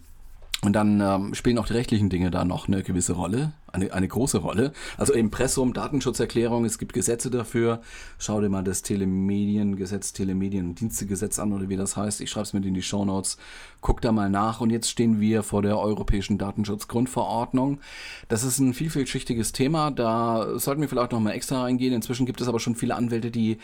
Und 0.63 0.75
dann 0.75 1.01
ähm, 1.01 1.35
spielen 1.35 1.59
auch 1.59 1.67
die 1.67 1.73
rechtlichen 1.73 2.11
Dinge 2.11 2.31
da 2.31 2.45
noch 2.45 2.69
eine 2.69 2.83
gewisse 2.83 3.15
Rolle, 3.15 3.53
eine, 3.73 3.93
eine 3.93 4.09
große 4.09 4.39
Rolle. 4.39 4.73
Also 4.97 5.13
Impressum, 5.13 5.73
Datenschutzerklärung, 5.73 6.65
es 6.65 6.79
gibt 6.79 6.93
Gesetze 6.93 7.31
dafür. 7.31 7.81
Schau 8.19 8.41
dir 8.41 8.49
mal 8.49 8.65
das 8.65 8.83
Telemediengesetz, 8.83 10.13
Telemediendienstegesetz 10.13 11.39
an 11.39 11.53
oder 11.53 11.69
wie 11.69 11.77
das 11.77 11.97
heißt. 11.97 12.21
Ich 12.21 12.31
schreibe 12.31 12.45
es 12.45 12.53
mit 12.53 12.65
in 12.67 12.75
die 12.75 12.83
Show 12.83 13.05
Notes. 13.05 13.39
Guck 13.81 14.01
da 14.01 14.13
mal 14.13 14.31
nach. 14.31 14.61
Und 14.61 14.71
jetzt 14.71 14.91
stehen 14.91 15.21
wir 15.21 15.43
vor 15.43 15.63
der 15.63 15.79
Europäischen 15.79 16.39
Datenschutzgrundverordnung. 16.39 17.81
Das 18.29 18.45
ist 18.45 18.59
ein 18.59 18.75
vielfältiges 18.75 19.53
Thema. 19.53 19.91
Da 19.91 20.59
sollten 20.59 20.81
wir 20.81 20.89
vielleicht 20.89 21.13
noch 21.13 21.21
mal 21.21 21.33
extra 21.33 21.63
reingehen. 21.63 21.95
Inzwischen 21.95 22.27
gibt 22.27 22.41
es 22.41 22.49
aber 22.49 22.61
schon 22.61 22.75
viele 22.75 22.95
Anwälte, 22.95 23.31
die 23.31 23.59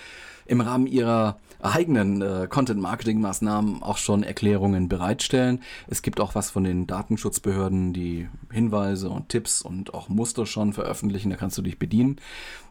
im 0.46 0.60
Rahmen 0.60 0.86
ihrer 0.86 1.38
eigenen 1.60 2.22
äh, 2.22 2.46
Content-Marketing-Maßnahmen 2.48 3.82
auch 3.82 3.96
schon 3.96 4.22
Erklärungen 4.22 4.88
bereitstellen. 4.88 5.60
Es 5.88 6.02
gibt 6.02 6.20
auch 6.20 6.34
was 6.34 6.50
von 6.50 6.64
den 6.64 6.86
Datenschutzbehörden, 6.86 7.92
die 7.92 8.28
Hinweise 8.52 9.10
und 9.10 9.28
Tipps 9.28 9.62
und 9.62 9.94
auch 9.96 10.08
Muster 10.08 10.46
schon 10.46 10.72
veröffentlichen. 10.72 11.30
Da 11.30 11.36
kannst 11.36 11.58
du 11.58 11.62
dich 11.62 11.78
bedienen. 11.78 12.16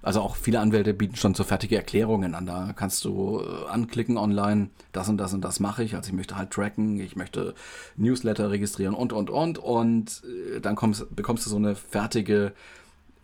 Also 0.01 0.21
auch 0.21 0.35
viele 0.35 0.59
Anwälte 0.59 0.93
bieten 0.93 1.15
schon 1.15 1.33
so 1.33 1.43
fertige 1.43 1.75
Erklärungen 1.75 2.35
an. 2.35 2.45
Da 2.45 2.73
kannst 2.75 3.03
du 3.05 3.41
äh, 3.41 3.69
anklicken 3.69 4.17
online, 4.17 4.69
das 4.91 5.09
und 5.09 5.17
das 5.17 5.33
und 5.33 5.41
das 5.41 5.59
mache 5.59 5.83
ich. 5.83 5.95
Also 5.95 6.09
ich 6.09 6.15
möchte 6.15 6.37
halt 6.37 6.51
tracken, 6.51 6.99
ich 6.99 7.15
möchte 7.15 7.55
Newsletter 7.97 8.51
registrieren 8.51 8.95
und, 8.95 9.13
und, 9.13 9.29
und. 9.29 9.57
Und 9.57 10.23
äh, 10.55 10.59
dann 10.59 10.75
kommst, 10.75 11.13
bekommst 11.15 11.45
du 11.45 11.49
so 11.49 11.57
eine 11.57 11.75
fertige, 11.75 12.53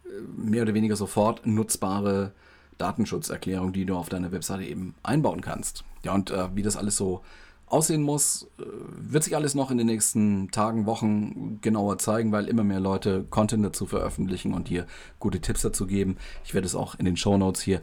äh, 0.05 0.09
mehr 0.35 0.63
oder 0.63 0.73
weniger 0.73 0.95
sofort 0.95 1.45
nutzbare 1.45 2.31
Datenschutzerklärung, 2.77 3.73
die 3.73 3.85
du 3.85 3.95
auf 3.95 4.09
deiner 4.09 4.31
Webseite 4.31 4.63
eben 4.63 4.95
einbauen 5.03 5.41
kannst. 5.41 5.83
Ja, 6.03 6.13
und 6.13 6.31
äh, 6.31 6.55
wie 6.55 6.63
das 6.63 6.77
alles 6.77 6.97
so 6.97 7.21
aussehen 7.71 8.01
muss, 8.01 8.47
äh, 8.59 8.63
wird 8.97 9.23
sich 9.23 9.35
alles 9.35 9.55
noch 9.55 9.71
in 9.71 9.77
den 9.77 9.87
nächsten 9.87 10.51
Tagen, 10.51 10.85
Wochen 10.85 11.59
genauer 11.61 11.97
zeigen, 11.97 12.31
weil 12.31 12.47
immer 12.47 12.63
mehr 12.63 12.79
Leute 12.79 13.25
Content 13.29 13.65
dazu 13.65 13.85
veröffentlichen 13.85 14.53
und 14.53 14.67
hier 14.67 14.85
gute 15.19 15.39
Tipps 15.39 15.61
dazu 15.61 15.87
geben. 15.87 16.17
Ich 16.43 16.53
werde 16.53 16.67
es 16.67 16.75
auch 16.75 16.95
in 16.95 17.05
den 17.05 17.17
Show 17.17 17.37
Notes 17.37 17.61
hier, 17.61 17.81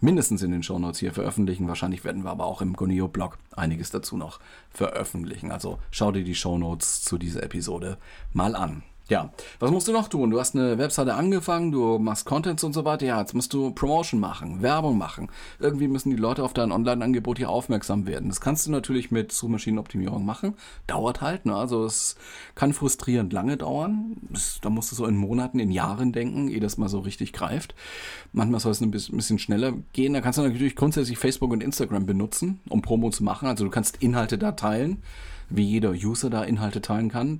mindestens 0.00 0.42
in 0.42 0.50
den 0.50 0.62
Show 0.62 0.78
Notes 0.78 0.98
hier 0.98 1.12
veröffentlichen. 1.12 1.68
Wahrscheinlich 1.68 2.04
werden 2.04 2.24
wir 2.24 2.30
aber 2.30 2.44
auch 2.44 2.60
im 2.60 2.74
Gonio-Blog 2.74 3.38
einiges 3.54 3.90
dazu 3.90 4.16
noch 4.16 4.40
veröffentlichen. 4.70 5.52
Also 5.52 5.78
schau 5.90 6.12
dir 6.12 6.24
die 6.24 6.34
Show 6.34 6.58
Notes 6.58 7.02
zu 7.02 7.18
dieser 7.18 7.42
Episode 7.42 7.98
mal 8.32 8.56
an. 8.56 8.82
Ja, 9.08 9.32
was 9.58 9.70
musst 9.72 9.88
du 9.88 9.92
noch 9.92 10.08
tun? 10.08 10.30
Du 10.30 10.38
hast 10.38 10.54
eine 10.54 10.78
Webseite 10.78 11.14
angefangen, 11.14 11.72
du 11.72 11.98
machst 11.98 12.24
Contents 12.24 12.62
und 12.62 12.72
so 12.72 12.84
weiter. 12.84 13.04
Ja, 13.04 13.20
jetzt 13.20 13.34
musst 13.34 13.52
du 13.52 13.72
Promotion 13.72 14.20
machen, 14.20 14.62
Werbung 14.62 14.96
machen. 14.96 15.28
Irgendwie 15.58 15.88
müssen 15.88 16.10
die 16.10 16.16
Leute 16.16 16.44
auf 16.44 16.54
dein 16.54 16.70
Online-Angebot 16.70 17.38
hier 17.38 17.50
aufmerksam 17.50 18.06
werden. 18.06 18.28
Das 18.28 18.40
kannst 18.40 18.66
du 18.66 18.70
natürlich 18.70 19.10
mit 19.10 19.32
Suchmaschinenoptimierung 19.32 20.24
machen. 20.24 20.54
Dauert 20.86 21.20
halt, 21.20 21.46
ne? 21.46 21.56
Also 21.56 21.84
es 21.84 22.16
kann 22.54 22.72
frustrierend 22.72 23.32
lange 23.32 23.56
dauern. 23.56 24.16
Da 24.62 24.70
musst 24.70 24.92
du 24.92 24.96
so 24.96 25.04
in 25.06 25.16
Monaten, 25.16 25.58
in 25.58 25.72
Jahren 25.72 26.12
denken, 26.12 26.48
ehe 26.48 26.60
das 26.60 26.78
mal 26.78 26.88
so 26.88 27.00
richtig 27.00 27.32
greift. 27.32 27.74
Manchmal 28.32 28.60
soll 28.60 28.72
es 28.72 28.80
ein 28.80 28.92
bisschen 28.92 29.38
schneller 29.40 29.72
gehen. 29.92 30.12
Da 30.12 30.20
kannst 30.20 30.38
du 30.38 30.42
natürlich 30.42 30.76
grundsätzlich 30.76 31.18
Facebook 31.18 31.50
und 31.50 31.62
Instagram 31.62 32.06
benutzen, 32.06 32.60
um 32.68 32.82
Promo 32.82 33.10
zu 33.10 33.24
machen. 33.24 33.48
Also 33.48 33.64
du 33.64 33.70
kannst 33.70 33.96
Inhalte 33.96 34.38
da 34.38 34.52
teilen 34.52 35.02
wie 35.50 35.64
jeder 35.64 35.90
User 35.90 36.30
da 36.30 36.42
Inhalte 36.42 36.80
teilen 36.80 37.10
kann. 37.10 37.38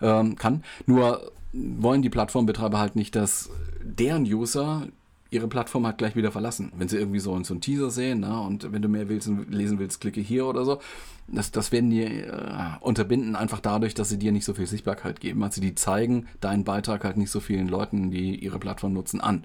ähm, 0.00 0.36
kann. 0.36 0.62
Nur 0.86 1.32
wollen 1.52 2.02
die 2.02 2.10
Plattformbetreiber 2.10 2.78
halt 2.78 2.96
nicht, 2.96 3.16
dass 3.16 3.50
deren 3.82 4.24
User 4.24 4.88
ihre 5.30 5.48
Plattform 5.48 5.84
halt 5.86 5.98
gleich 5.98 6.16
wieder 6.16 6.32
verlassen. 6.32 6.72
Wenn 6.76 6.88
sie 6.88 6.96
irgendwie 6.96 7.20
so, 7.20 7.42
so 7.44 7.54
einen 7.54 7.60
Teaser 7.60 7.90
sehen, 7.90 8.20
ne, 8.20 8.40
und 8.40 8.72
wenn 8.72 8.80
du 8.80 8.88
mehr 8.88 9.08
willst 9.08 9.30
lesen 9.50 9.78
willst, 9.78 10.00
klicke 10.00 10.20
hier 10.20 10.46
oder 10.46 10.64
so. 10.64 10.80
Das, 11.26 11.50
das 11.50 11.70
werden 11.72 11.90
die 11.90 12.02
äh, 12.02 12.32
unterbinden, 12.80 13.36
einfach 13.36 13.60
dadurch, 13.60 13.92
dass 13.92 14.08
sie 14.08 14.18
dir 14.18 14.32
nicht 14.32 14.46
so 14.46 14.54
viel 14.54 14.66
Sichtbarkeit 14.66 15.20
geben. 15.20 15.42
Also 15.42 15.60
die 15.60 15.74
zeigen 15.74 16.26
deinen 16.40 16.64
Beitrag 16.64 17.04
halt 17.04 17.18
nicht 17.18 17.30
so 17.30 17.40
vielen 17.40 17.68
Leuten, 17.68 18.10
die 18.10 18.36
ihre 18.36 18.58
Plattform 18.58 18.94
nutzen, 18.94 19.20
an. 19.20 19.44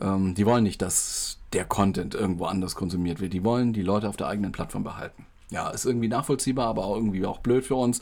Ähm, 0.00 0.34
die 0.36 0.46
wollen 0.46 0.62
nicht, 0.62 0.80
dass 0.80 1.38
der 1.52 1.64
Content 1.64 2.14
irgendwo 2.14 2.44
anders 2.44 2.76
konsumiert 2.76 3.20
wird. 3.20 3.32
Die 3.32 3.42
wollen 3.42 3.72
die 3.72 3.82
Leute 3.82 4.08
auf 4.08 4.16
der 4.16 4.28
eigenen 4.28 4.52
Plattform 4.52 4.84
behalten. 4.84 5.26
Ja, 5.50 5.70
ist 5.70 5.84
irgendwie 5.84 6.08
nachvollziehbar, 6.08 6.68
aber 6.68 6.84
auch 6.84 6.96
irgendwie 6.96 7.24
auch 7.26 7.38
blöd 7.38 7.64
für 7.64 7.74
uns. 7.74 8.00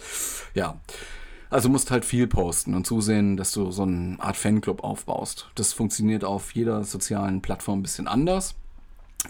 Ja. 0.54 0.80
Also 1.50 1.70
musst 1.70 1.90
halt 1.90 2.04
viel 2.04 2.26
posten 2.26 2.74
und 2.74 2.86
zusehen, 2.86 3.38
dass 3.38 3.52
du 3.52 3.70
so 3.70 3.82
eine 3.82 4.16
Art 4.20 4.36
Fanclub 4.36 4.84
aufbaust. 4.84 5.48
Das 5.54 5.72
funktioniert 5.72 6.22
auf 6.22 6.54
jeder 6.54 6.84
sozialen 6.84 7.40
Plattform 7.40 7.78
ein 7.78 7.82
bisschen 7.82 8.06
anders. 8.06 8.54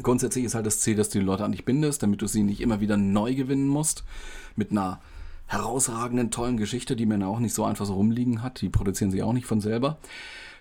Grundsätzlich 0.02 0.44
ist 0.44 0.56
halt 0.56 0.66
das 0.66 0.80
Ziel, 0.80 0.96
dass 0.96 1.10
du 1.10 1.20
die 1.20 1.24
Leute 1.24 1.44
an 1.44 1.52
dich 1.52 1.64
bindest, 1.64 2.02
damit 2.02 2.20
du 2.20 2.26
sie 2.26 2.42
nicht 2.42 2.60
immer 2.60 2.80
wieder 2.80 2.96
neu 2.96 3.34
gewinnen 3.34 3.68
musst. 3.68 4.02
Mit 4.56 4.72
einer 4.72 5.00
herausragenden, 5.46 6.30
tollen 6.30 6.56
Geschichte, 6.56 6.96
die 6.96 7.06
man 7.06 7.22
auch 7.22 7.38
nicht 7.38 7.54
so 7.54 7.64
einfach 7.64 7.86
so 7.86 7.94
rumliegen 7.94 8.42
hat. 8.42 8.60
Die 8.60 8.68
produzieren 8.68 9.12
sie 9.12 9.22
auch 9.22 9.32
nicht 9.32 9.46
von 9.46 9.60
selber. 9.60 9.98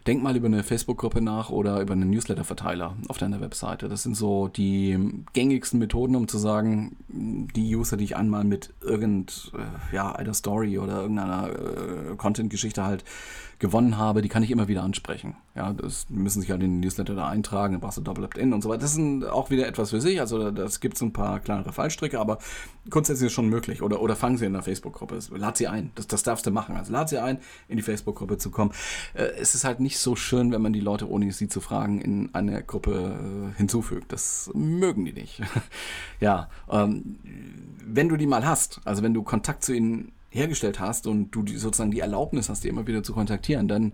Denk 0.08 0.24
mal 0.24 0.38
über 0.38 0.48
eine 0.48 0.64
Facebook-Gruppe 0.64 1.20
nach 1.20 1.50
oder 1.50 1.82
über 1.82 1.92
einen 1.92 2.10
Newsletter-Verteiler 2.10 2.96
auf 3.10 3.18
deiner 3.18 3.42
Webseite. 3.42 3.90
Das 3.90 4.04
sind 4.04 4.16
so 4.16 4.48
die 4.48 4.98
gängigsten 5.34 5.80
Methoden, 5.80 6.16
um 6.16 6.30
zu 6.30 6.38
sagen, 6.38 6.96
die 7.10 7.76
User, 7.76 7.98
die 7.98 8.06
ich 8.06 8.16
einmal 8.16 8.46
mit 8.46 8.74
irgend, 8.82 9.52
äh, 9.54 9.96
ja, 9.96 10.14
einer 10.14 10.34
Story 10.34 10.80
oder 10.80 11.02
irgendeiner 11.02 11.50
äh, 11.50 12.16
Content-Geschichte 12.16 12.86
halt 12.86 13.04
gewonnen 13.60 13.98
habe, 13.98 14.22
die 14.22 14.30
kann 14.30 14.44
ich 14.44 14.52
immer 14.52 14.68
wieder 14.68 14.84
ansprechen. 14.84 15.36
Ja, 15.56 15.74
das 15.74 16.06
müssen 16.10 16.42
sich 16.42 16.52
halt 16.52 16.62
in 16.62 16.74
den 16.74 16.80
Newsletter 16.80 17.16
da 17.16 17.28
eintragen, 17.28 17.74
dann 17.74 17.82
brauchst 17.82 17.98
du 17.98 18.02
Double 18.02 18.24
Opt-in 18.24 18.54
und 18.54 18.62
so 18.62 18.70
weiter. 18.70 18.82
Das 18.82 18.96
ist 18.96 19.26
auch 19.26 19.50
wieder 19.50 19.68
etwas 19.68 19.90
für 19.90 20.00
sich. 20.00 20.20
Also 20.20 20.52
das 20.52 20.80
gibt 20.80 20.96
es 20.96 21.02
ein 21.02 21.12
paar 21.12 21.40
kleinere 21.40 21.74
Fallstricke, 21.74 22.20
aber 22.20 22.38
grundsätzlich 22.90 23.26
ist 23.26 23.32
es 23.32 23.34
schon 23.34 23.50
möglich. 23.50 23.82
Oder, 23.82 24.02
oder 24.02 24.16
fangen 24.16 24.38
sie 24.38 24.46
in 24.46 24.54
der 24.54 24.62
Facebook-Gruppe. 24.62 25.20
Lad 25.36 25.58
sie 25.58 25.68
ein. 25.68 25.92
Das, 25.96 26.06
das 26.06 26.22
darfst 26.22 26.46
du 26.46 26.52
machen. 26.52 26.78
Also 26.78 26.94
lad 26.94 27.10
sie 27.10 27.18
ein, 27.18 27.40
in 27.68 27.78
die 27.78 27.84
Facebook-Gruppe 27.84 28.38
zu 28.38 28.52
kommen. 28.52 28.72
Äh, 29.16 29.24
es 29.40 29.56
ist 29.56 29.64
halt 29.64 29.80
nicht 29.80 29.97
so 30.02 30.16
schön, 30.16 30.52
wenn 30.52 30.62
man 30.62 30.74
die 30.74 30.80
Leute, 30.80 31.10
ohne 31.10 31.32
sie 31.32 31.48
zu 31.48 31.62
fragen, 31.62 32.02
in 32.02 32.34
eine 32.34 32.64
Gruppe 32.64 33.52
äh, 33.54 33.58
hinzufügt. 33.58 34.12
Das 34.12 34.50
mögen 34.54 35.06
die 35.06 35.14
nicht. 35.14 35.42
ja, 36.20 36.50
ähm, 36.70 37.18
wenn 37.86 38.10
du 38.10 38.18
die 38.18 38.28
mal 38.28 38.46
hast, 38.46 38.82
also 38.86 39.04
wenn 39.04 39.14
du 39.14 39.24
Kontakt 39.24 39.64
zu 39.64 39.74
ihnen 39.74 40.12
hergestellt 40.30 40.80
hast 40.80 41.08
und 41.08 41.32
du 41.32 41.44
die, 41.44 41.58
sozusagen 41.58 41.92
die 41.92 42.00
Erlaubnis 42.00 42.50
hast, 42.50 42.64
die 42.64 42.68
immer 42.68 42.88
wieder 42.88 43.04
zu 43.04 43.14
kontaktieren, 43.14 43.68
dann 43.68 43.94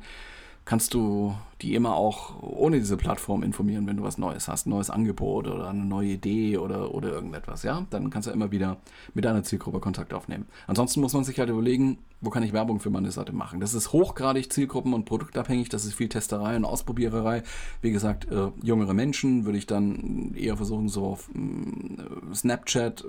kannst 0.65 0.93
du 0.93 1.35
die 1.61 1.75
immer 1.75 1.95
auch 1.95 2.41
ohne 2.41 2.79
diese 2.79 2.97
Plattform 2.97 3.43
informieren, 3.43 3.87
wenn 3.87 3.97
du 3.97 4.03
was 4.03 4.17
Neues 4.17 4.47
hast, 4.47 4.65
ein 4.65 4.71
neues 4.71 4.89
Angebot 4.89 5.47
oder 5.47 5.69
eine 5.69 5.85
neue 5.85 6.09
Idee 6.09 6.57
oder, 6.57 6.93
oder 6.93 7.09
irgendetwas, 7.09 7.63
ja? 7.63 7.85
Dann 7.89 8.09
kannst 8.09 8.27
du 8.27 8.31
immer 8.31 8.51
wieder 8.51 8.77
mit 9.13 9.25
deiner 9.25 9.43
Zielgruppe 9.43 9.79
Kontakt 9.79 10.13
aufnehmen. 10.13 10.45
Ansonsten 10.67 10.99
muss 11.01 11.13
man 11.13 11.23
sich 11.23 11.39
halt 11.39 11.49
überlegen, 11.49 11.99
wo 12.21 12.29
kann 12.29 12.43
ich 12.43 12.53
Werbung 12.53 12.79
für 12.79 12.89
meine 12.89 13.11
Seite 13.11 13.33
machen. 13.33 13.59
Das 13.59 13.73
ist 13.73 13.93
hochgradig 13.93 14.51
zielgruppen- 14.51 14.93
und 14.93 15.05
produktabhängig, 15.05 15.69
das 15.69 15.85
ist 15.85 15.93
viel 15.93 16.09
Testerei 16.09 16.55
und 16.55 16.65
Ausprobiererei. 16.65 17.43
Wie 17.81 17.91
gesagt, 17.91 18.29
äh, 18.31 18.51
jüngere 18.61 18.93
Menschen 18.93 19.45
würde 19.45 19.57
ich 19.57 19.67
dann 19.67 20.33
eher 20.35 20.57
versuchen, 20.57 20.89
so 20.89 21.05
auf 21.05 21.29
äh, 21.33 22.35
Snapchat, 22.35 23.05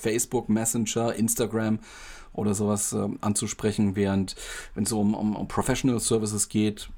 Facebook, 0.00 0.48
Messenger, 0.48 1.14
Instagram 1.14 1.78
oder 2.32 2.54
sowas 2.54 2.92
äh, 2.92 3.08
anzusprechen, 3.20 3.96
während 3.96 4.36
wenn 4.74 4.84
es 4.84 4.90
so 4.90 5.00
um, 5.00 5.14
um, 5.14 5.36
um 5.36 5.48
Professional 5.48 6.00
Services 6.00 6.48
geht, 6.48 6.90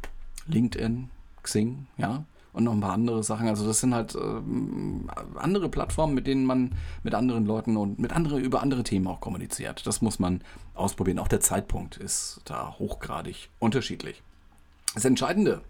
LinkedIn, 0.46 1.10
Xing, 1.42 1.86
ja, 1.96 2.24
und 2.52 2.64
noch 2.64 2.72
ein 2.72 2.80
paar 2.80 2.92
andere 2.92 3.22
Sachen. 3.22 3.48
Also 3.48 3.66
das 3.66 3.80
sind 3.80 3.94
halt 3.94 4.14
ähm, 4.14 5.10
andere 5.36 5.68
Plattformen, 5.68 6.14
mit 6.14 6.26
denen 6.26 6.44
man 6.44 6.74
mit 7.02 7.14
anderen 7.14 7.46
Leuten 7.46 7.76
und 7.76 7.98
mit 7.98 8.12
anderen 8.12 8.42
über 8.42 8.62
andere 8.62 8.82
Themen 8.82 9.06
auch 9.06 9.20
kommuniziert. 9.20 9.86
Das 9.86 10.02
muss 10.02 10.18
man 10.18 10.42
ausprobieren. 10.74 11.18
Auch 11.18 11.28
der 11.28 11.40
Zeitpunkt 11.40 11.96
ist 11.96 12.40
da 12.44 12.74
hochgradig 12.78 13.48
unterschiedlich. 13.58 14.22
Das 14.94 15.04
Entscheidende 15.04 15.62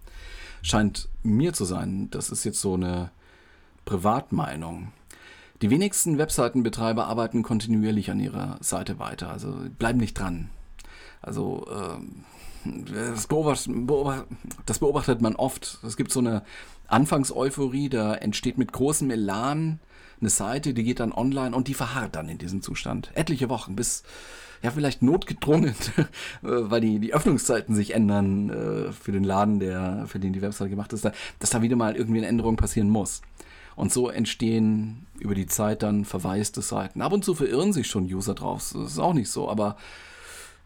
scheint 0.62 1.08
mir 1.22 1.52
zu 1.52 1.64
sein, 1.64 2.08
das 2.10 2.30
ist 2.30 2.44
jetzt 2.44 2.60
so 2.60 2.74
eine 2.74 3.10
Privatmeinung. 3.84 4.92
Die 5.62 5.70
wenigsten 5.70 6.18
Webseitenbetreiber 6.18 7.06
arbeiten 7.06 7.44
kontinuierlich 7.44 8.10
an 8.10 8.18
ihrer 8.18 8.58
Seite 8.60 8.98
weiter, 8.98 9.30
also 9.30 9.54
bleiben 9.78 10.00
nicht 10.00 10.18
dran. 10.18 10.50
Also 11.20 11.68
ähm, 11.70 12.24
das, 12.64 13.28
beobachtet, 13.28 13.72
das 14.66 14.80
beobachtet 14.80 15.20
man 15.20 15.36
oft. 15.36 15.78
Es 15.86 15.96
gibt 15.96 16.10
so 16.10 16.18
eine 16.18 16.42
Anfangseuphorie, 16.88 17.88
da 17.88 18.12
entsteht 18.14 18.58
mit 18.58 18.72
großem 18.72 19.08
Elan 19.10 19.78
eine 20.20 20.30
Seite, 20.30 20.74
die 20.74 20.82
geht 20.82 20.98
dann 20.98 21.12
online 21.12 21.54
und 21.54 21.68
die 21.68 21.74
verharrt 21.74 22.16
dann 22.16 22.28
in 22.28 22.38
diesem 22.38 22.60
Zustand. 22.60 23.12
Etliche 23.14 23.48
Wochen, 23.48 23.76
bis 23.76 24.02
ja 24.62 24.72
vielleicht 24.72 25.02
notgedrungen, 25.02 25.74
weil 26.42 26.80
die, 26.80 26.98
die 26.98 27.14
Öffnungszeiten 27.14 27.76
sich 27.76 27.94
ändern 27.94 28.50
äh, 28.50 28.92
für 28.92 29.12
den 29.12 29.24
Laden, 29.24 29.60
der, 29.60 30.06
für 30.08 30.18
den 30.18 30.32
die 30.32 30.42
Webseite 30.42 30.70
gemacht 30.70 30.92
ist, 30.92 31.04
dass 31.38 31.50
da 31.50 31.62
wieder 31.62 31.76
mal 31.76 31.94
irgendwie 31.94 32.18
eine 32.18 32.28
Änderung 32.28 32.56
passieren 32.56 32.90
muss. 32.90 33.22
Und 33.76 33.92
so 33.92 34.08
entstehen 34.08 35.06
über 35.18 35.34
die 35.34 35.46
Zeit 35.46 35.82
dann 35.82 36.04
verwaiste 36.04 36.62
Seiten. 36.62 37.00
Ab 37.00 37.12
und 37.12 37.24
zu 37.24 37.34
verirren 37.34 37.72
sich 37.72 37.86
schon 37.86 38.04
User 38.04 38.34
drauf. 38.34 38.72
Das 38.74 38.92
ist 38.92 38.98
auch 38.98 39.14
nicht 39.14 39.30
so, 39.30 39.48
aber 39.48 39.76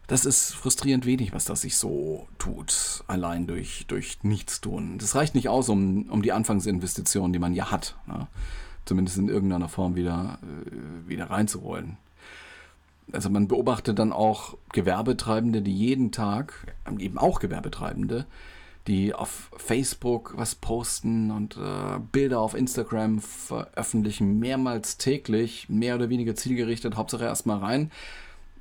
das 0.07 0.25
ist 0.25 0.55
frustrierend 0.55 1.05
wenig, 1.05 1.33
was 1.33 1.45
das 1.45 1.63
sich 1.63 1.77
so 1.77 2.29
tut, 2.39 3.03
allein 3.09 3.47
durch, 3.47 3.87
durch 3.89 4.19
Nichtstun. 4.23 4.99
Das 4.99 5.17
reicht 5.17 5.35
nicht 5.35 5.49
aus, 5.49 5.69
um, 5.69 6.09
um 6.11 6.23
die 6.23 6.33
Anfangsinvestition, 6.33 7.33
die 7.33 7.41
man 7.41 7.55
ja 7.55 7.71
hat, 7.71 7.97
ne? 8.07 8.29
zumindest 8.85 9.19
in 9.19 9.29
irgendeiner 9.29 9.69
Form 9.69 9.97
wieder, 9.97 10.39
äh, 10.43 11.09
wieder 11.09 11.31
reinzuholen. 11.31 11.97
Also 13.13 13.31
man 13.31 13.49
beobachtet 13.49 13.99
dann 13.99 14.13
auch 14.13 14.57
Gewerbetreibende, 14.73 15.63
die 15.63 15.75
jeden 15.75 16.13
Tag, 16.13 16.75
eben 16.99 17.19
auch 17.19 17.41
Gewerbetreibende, 17.41 18.27
die 18.87 19.15
auf 19.15 19.51
Facebook 19.57 20.35
was 20.37 20.55
posten 20.55 21.31
und 21.31 21.57
äh, 21.57 21.99
Bilder 22.13 22.41
auf 22.41 22.55
Instagram 22.55 23.21
veröffentlichen, 23.21 24.39
mehrmals 24.39 24.97
täglich, 24.97 25.69
mehr 25.69 25.97
oder 25.97 26.09
weniger 26.09 26.35
zielgerichtet, 26.35 26.97
Hauptsache 26.97 27.25
erstmal 27.25 27.59
rein. 27.59 27.91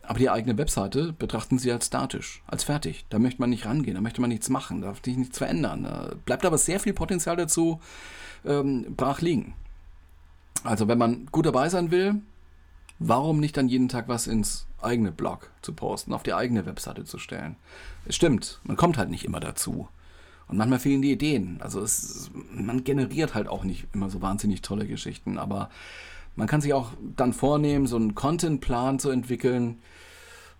Aber 0.01 0.20
die 0.20 0.29
eigene 0.29 0.58
Webseite 0.58 1.13
betrachten 1.13 1.58
sie 1.58 1.72
als 1.72 1.88
statisch, 1.88 2.44
als 2.48 2.63
fertig. 2.63 3.05
Da 3.10 3.20
möchte 3.20 3.41
man 3.41 3.50
nicht 3.50 3.65
rangehen, 3.65 3.96
da 3.96 4.01
möchte 4.01 4.22
man 4.22 4.29
nichts 4.29 4.50
machen, 4.50 4.82
da 4.82 4.88
darf 4.88 5.01
sich 5.03 5.17
nichts 5.17 5.38
verändern. 5.38 5.84
Da 5.84 6.12
bleibt 6.25 6.46
aber 6.46 6.58
sehr 6.58 6.79
viel 6.79 6.94
Potenzial 6.94 7.36
dazu 7.36 7.79
ähm, 8.46 8.94
brach 8.96 9.22
liegen. 9.22 9.53
Also 10.63 10.88
wenn 10.88 10.98
man 10.98 11.27
gut 11.32 11.46
dabei 11.46 11.70
sein 11.70 11.91
will, 11.91 12.22
warum 13.00 13.39
nicht 13.39 13.58
dann 13.58 13.67
jeden 13.67 13.89
Tag 13.89 14.08
was 14.08 14.27
ins 14.27 14.67
eigene 14.82 15.12
Blog 15.12 15.51
zu 15.62 15.74
posten, 15.74 16.13
auf 16.13 16.24
die 16.24 16.34
eigene 16.34 16.65
Webseite 16.65 17.03
zu 17.03 17.17
stellen? 17.17 17.55
Es 18.05 18.15
stimmt, 18.15 18.60
man 18.63 18.77
kommt 18.77 18.98
halt 18.98 19.10
nicht 19.10 19.25
immer 19.25 19.39
dazu. 19.39 19.88
Und 20.48 20.58
manchmal 20.58 20.80
fehlen 20.80 21.02
die 21.02 21.12
Ideen. 21.12 21.60
Also 21.62 21.82
es, 21.82 22.30
man 22.52 22.84
generiert 22.84 23.34
halt 23.34 23.48
auch 23.48 23.64
nicht 23.64 23.88
immer 23.94 24.10
so 24.10 24.22
wahnsinnig 24.22 24.62
tolle 24.62 24.86
Geschichten, 24.86 25.38
aber 25.38 25.70
man 26.36 26.48
kann 26.48 26.62
sich 26.62 26.74
auch 26.74 26.92
dann 27.16 27.34
vornehmen, 27.34 27.88
so 27.88 27.96
einen 27.96 28.14
Contentplan 28.14 29.00
zu 29.00 29.10
entwickeln. 29.10 29.79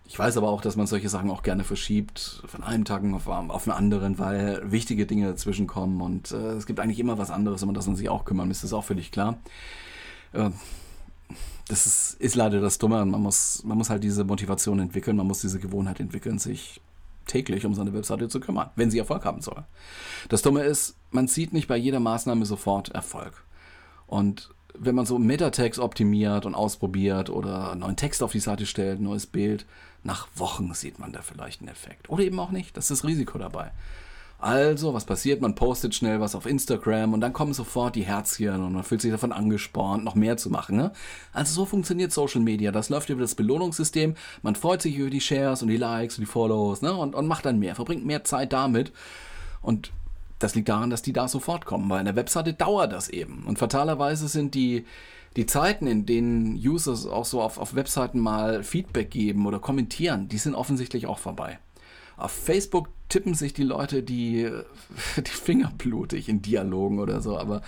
Ich 0.08 0.18
weiß 0.18 0.36
aber 0.36 0.48
auch, 0.48 0.60
dass 0.60 0.76
man 0.76 0.86
solche 0.86 1.08
Sachen 1.08 1.30
auch 1.30 1.42
gerne 1.42 1.64
verschiebt, 1.64 2.42
von 2.46 2.62
einem 2.62 2.84
Tag 2.84 3.02
auf, 3.12 3.26
auf 3.26 3.68
einen 3.68 3.76
anderen, 3.76 4.18
weil 4.18 4.60
wichtige 4.70 5.06
Dinge 5.06 5.26
dazwischen 5.26 5.66
kommen 5.66 6.00
und 6.00 6.30
äh, 6.30 6.52
es 6.52 6.66
gibt 6.66 6.78
eigentlich 6.78 7.00
immer 7.00 7.18
was 7.18 7.30
anderes, 7.30 7.62
um 7.62 7.74
das 7.74 7.86
man 7.86 7.96
sich 7.96 8.08
auch 8.08 8.24
kümmern 8.24 8.48
müsste, 8.48 8.66
ist 8.66 8.72
auch 8.72 8.84
völlig 8.84 9.10
klar. 9.10 9.38
Äh, 10.32 10.50
das 11.68 11.86
ist, 11.86 12.20
ist 12.20 12.36
leider 12.36 12.60
das 12.60 12.78
Dumme. 12.78 13.04
Man 13.04 13.20
muss, 13.20 13.64
man 13.64 13.76
muss 13.76 13.90
halt 13.90 14.04
diese 14.04 14.24
Motivation 14.24 14.78
entwickeln, 14.78 15.16
man 15.16 15.26
muss 15.26 15.40
diese 15.40 15.58
Gewohnheit 15.58 15.98
entwickeln, 15.98 16.38
sich 16.38 16.80
täglich 17.26 17.66
um 17.66 17.74
seine 17.74 17.92
Webseite 17.92 18.28
zu 18.28 18.40
kümmern, 18.40 18.70
wenn 18.76 18.90
sie 18.90 18.98
Erfolg 18.98 19.24
haben 19.24 19.42
soll. 19.42 19.64
Das 20.28 20.42
Dumme 20.42 20.62
ist, 20.62 20.96
man 21.10 21.28
sieht 21.28 21.52
nicht 21.52 21.68
bei 21.68 21.76
jeder 21.76 22.00
Maßnahme 22.00 22.46
sofort 22.46 22.90
Erfolg. 22.90 23.44
Und 24.06 24.50
wenn 24.78 24.94
man 24.94 25.06
so 25.06 25.18
Metatext 25.18 25.80
optimiert 25.80 26.46
und 26.46 26.54
ausprobiert 26.54 27.30
oder 27.30 27.74
neuen 27.74 27.96
Text 27.96 28.22
auf 28.22 28.32
die 28.32 28.40
Seite 28.40 28.66
stellt, 28.66 29.00
neues 29.00 29.26
Bild, 29.26 29.66
nach 30.02 30.28
Wochen 30.36 30.72
sieht 30.74 30.98
man 30.98 31.12
da 31.12 31.22
vielleicht 31.22 31.60
einen 31.60 31.70
Effekt. 31.70 32.08
Oder 32.08 32.22
eben 32.22 32.38
auch 32.38 32.50
nicht. 32.50 32.76
Das 32.76 32.90
ist 32.90 33.02
das 33.02 33.08
Risiko 33.08 33.38
dabei. 33.38 33.72
Also, 34.38 34.92
was 34.92 35.06
passiert? 35.06 35.40
Man 35.40 35.54
postet 35.54 35.94
schnell 35.94 36.20
was 36.20 36.34
auf 36.34 36.44
Instagram 36.44 37.14
und 37.14 37.22
dann 37.22 37.32
kommen 37.32 37.54
sofort 37.54 37.96
die 37.96 38.04
Herzchen 38.04 38.62
und 38.62 38.74
man 38.74 38.84
fühlt 38.84 39.00
sich 39.00 39.10
davon 39.10 39.32
angespornt, 39.32 40.04
noch 40.04 40.14
mehr 40.14 40.36
zu 40.36 40.50
machen. 40.50 40.76
Ne? 40.76 40.92
Also 41.32 41.54
so 41.54 41.64
funktioniert 41.64 42.12
Social 42.12 42.42
Media. 42.42 42.70
Das 42.70 42.90
läuft 42.90 43.08
über 43.08 43.22
das 43.22 43.34
Belohnungssystem. 43.34 44.14
Man 44.42 44.54
freut 44.54 44.82
sich 44.82 44.96
über 44.96 45.08
die 45.08 45.22
Shares 45.22 45.62
und 45.62 45.68
die 45.68 45.78
Likes 45.78 46.18
und 46.18 46.22
die 46.22 46.30
Follows 46.30 46.82
ne? 46.82 46.94
und, 46.94 47.14
und 47.14 47.26
macht 47.26 47.46
dann 47.46 47.58
mehr, 47.58 47.74
verbringt 47.74 48.04
mehr 48.04 48.24
Zeit 48.24 48.52
damit. 48.52 48.92
Und 49.62 49.90
das 50.38 50.54
liegt 50.54 50.68
daran, 50.68 50.90
dass 50.90 51.00
die 51.00 51.14
da 51.14 51.28
sofort 51.28 51.64
kommen, 51.64 51.88
weil 51.88 52.00
in 52.00 52.06
der 52.06 52.16
Webseite 52.16 52.52
dauert 52.52 52.92
das 52.92 53.08
eben. 53.08 53.44
Und 53.46 53.58
fatalerweise 53.58 54.28
sind 54.28 54.54
die, 54.54 54.84
die 55.36 55.46
Zeiten, 55.46 55.86
in 55.86 56.04
denen 56.04 56.56
Users 56.56 57.06
auch 57.06 57.24
so 57.24 57.40
auf, 57.40 57.56
auf 57.56 57.74
Webseiten 57.74 58.20
mal 58.20 58.62
Feedback 58.62 59.10
geben 59.10 59.46
oder 59.46 59.60
kommentieren, 59.60 60.28
die 60.28 60.38
sind 60.38 60.54
offensichtlich 60.54 61.06
auch 61.06 61.18
vorbei. 61.18 61.58
Auf 62.16 62.32
Facebook 62.32 62.88
tippen 63.08 63.34
sich 63.34 63.52
die 63.54 63.64
Leute 63.64 64.02
die, 64.02 64.50
die 65.16 65.30
Finger 65.30 65.72
blutig 65.76 66.28
in 66.28 66.42
Dialogen 66.42 66.98
oder 66.98 67.20
so, 67.20 67.38
aber 67.38 67.62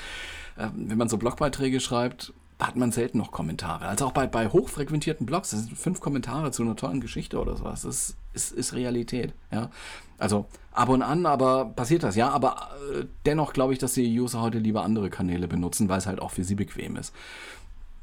äh, 0.57 0.69
wenn 0.75 0.99
man 0.99 1.09
so 1.09 1.19
Blogbeiträge 1.19 1.81
schreibt, 1.81 2.33
hat 2.59 2.77
man 2.77 2.91
selten 2.91 3.19
noch 3.19 3.31
Kommentare. 3.31 3.87
Also 3.87 4.07
auch 4.07 4.13
bei, 4.13 4.27
bei 4.27 4.49
hochfrequentierten 4.49 5.27
Blogs, 5.27 5.51
das 5.51 5.61
sind 5.65 5.79
fünf 5.79 6.01
Kommentare 6.01 6.51
zu 6.51 6.63
einer 6.63 6.75
tollen 6.75 7.01
Geschichte 7.01 7.39
oder 7.39 7.57
sowas. 7.57 7.83
Das 7.83 8.17
ist, 8.35 8.53
ist 8.53 8.75
Realität. 8.75 9.33
Ja? 9.53 9.71
Also 10.19 10.47
ab 10.73 10.89
und 10.89 11.03
an, 11.03 11.25
aber 11.27 11.67
passiert 11.67 12.03
das, 12.03 12.17
ja. 12.17 12.31
Aber 12.31 12.71
äh, 12.93 13.05
dennoch 13.27 13.53
glaube 13.53 13.73
ich, 13.73 13.79
dass 13.79 13.95
die 13.95 14.21
User 14.21 14.41
heute 14.41 14.59
lieber 14.59 14.83
andere 14.83 15.09
Kanäle 15.09 15.47
benutzen, 15.47 15.89
weil 15.89 15.99
es 15.99 16.07
halt 16.07 16.21
auch 16.21 16.33
für 16.33 16.43
sie 16.43 16.57
bequem 16.57 16.97
ist. 16.97 17.15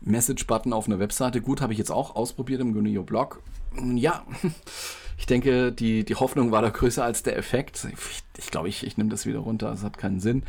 Message-Button 0.02 0.74
auf 0.74 0.88
einer 0.88 1.00
Webseite, 1.00 1.42
gut, 1.42 1.62
habe 1.62 1.74
ich 1.74 1.80
jetzt 1.80 1.92
auch 1.92 2.16
ausprobiert 2.16 2.62
im 2.62 2.74
Gunio-Blog. 2.74 3.42
Ja, 3.96 4.26
ich 5.18 5.26
denke, 5.26 5.72
die, 5.72 6.04
die 6.04 6.16
Hoffnung 6.16 6.52
war 6.52 6.62
da 6.62 6.70
größer 6.70 7.04
als 7.04 7.24
der 7.24 7.38
Effekt. 7.38 7.88
Ich, 7.92 8.24
ich 8.38 8.52
glaube, 8.52 8.70
ich, 8.70 8.86
ich 8.86 8.98
nehme 8.98 9.10
das 9.10 9.26
wieder 9.26 9.40
runter, 9.40 9.72
es 9.72 9.84
hat 9.84 9.98
keinen 9.98 10.20
Sinn. 10.20 10.44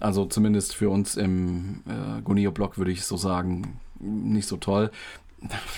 Also 0.00 0.26
zumindest 0.26 0.74
für 0.74 0.90
uns 0.90 1.16
im 1.16 1.82
äh, 1.86 2.22
Gonio-Blog 2.22 2.78
würde 2.78 2.92
ich 2.92 3.04
so 3.04 3.16
sagen, 3.16 3.80
nicht 3.98 4.46
so 4.46 4.56
toll. 4.56 4.90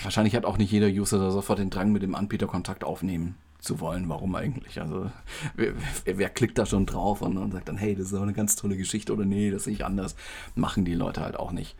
Wahrscheinlich 0.02 0.34
hat 0.34 0.44
auch 0.44 0.58
nicht 0.58 0.70
jeder 0.70 0.88
User 0.88 1.18
da 1.18 1.30
sofort 1.30 1.58
den 1.58 1.70
Drang, 1.70 1.92
mit 1.92 2.02
dem 2.02 2.14
Anbieter 2.14 2.46
Kontakt 2.46 2.84
aufnehmen 2.84 3.36
zu 3.58 3.80
wollen. 3.80 4.08
Warum 4.08 4.34
eigentlich? 4.34 4.80
Also 4.80 5.10
wer, 5.54 5.72
wer, 6.04 6.30
klickt 6.30 6.58
da 6.58 6.66
schon 6.66 6.86
drauf 6.86 7.22
und, 7.22 7.36
und 7.36 7.52
sagt 7.52 7.68
dann, 7.68 7.76
hey, 7.76 7.94
das 7.94 8.06
ist 8.06 8.14
auch 8.14 8.22
eine 8.22 8.32
ganz 8.32 8.56
tolle 8.56 8.76
Geschichte 8.76 9.12
oder 9.12 9.24
nee, 9.24 9.50
das 9.50 9.64
sehe 9.64 9.74
ich 9.74 9.84
anders. 9.84 10.16
Machen 10.54 10.84
die 10.84 10.94
Leute 10.94 11.20
halt 11.20 11.38
auch 11.38 11.52
nicht 11.52 11.76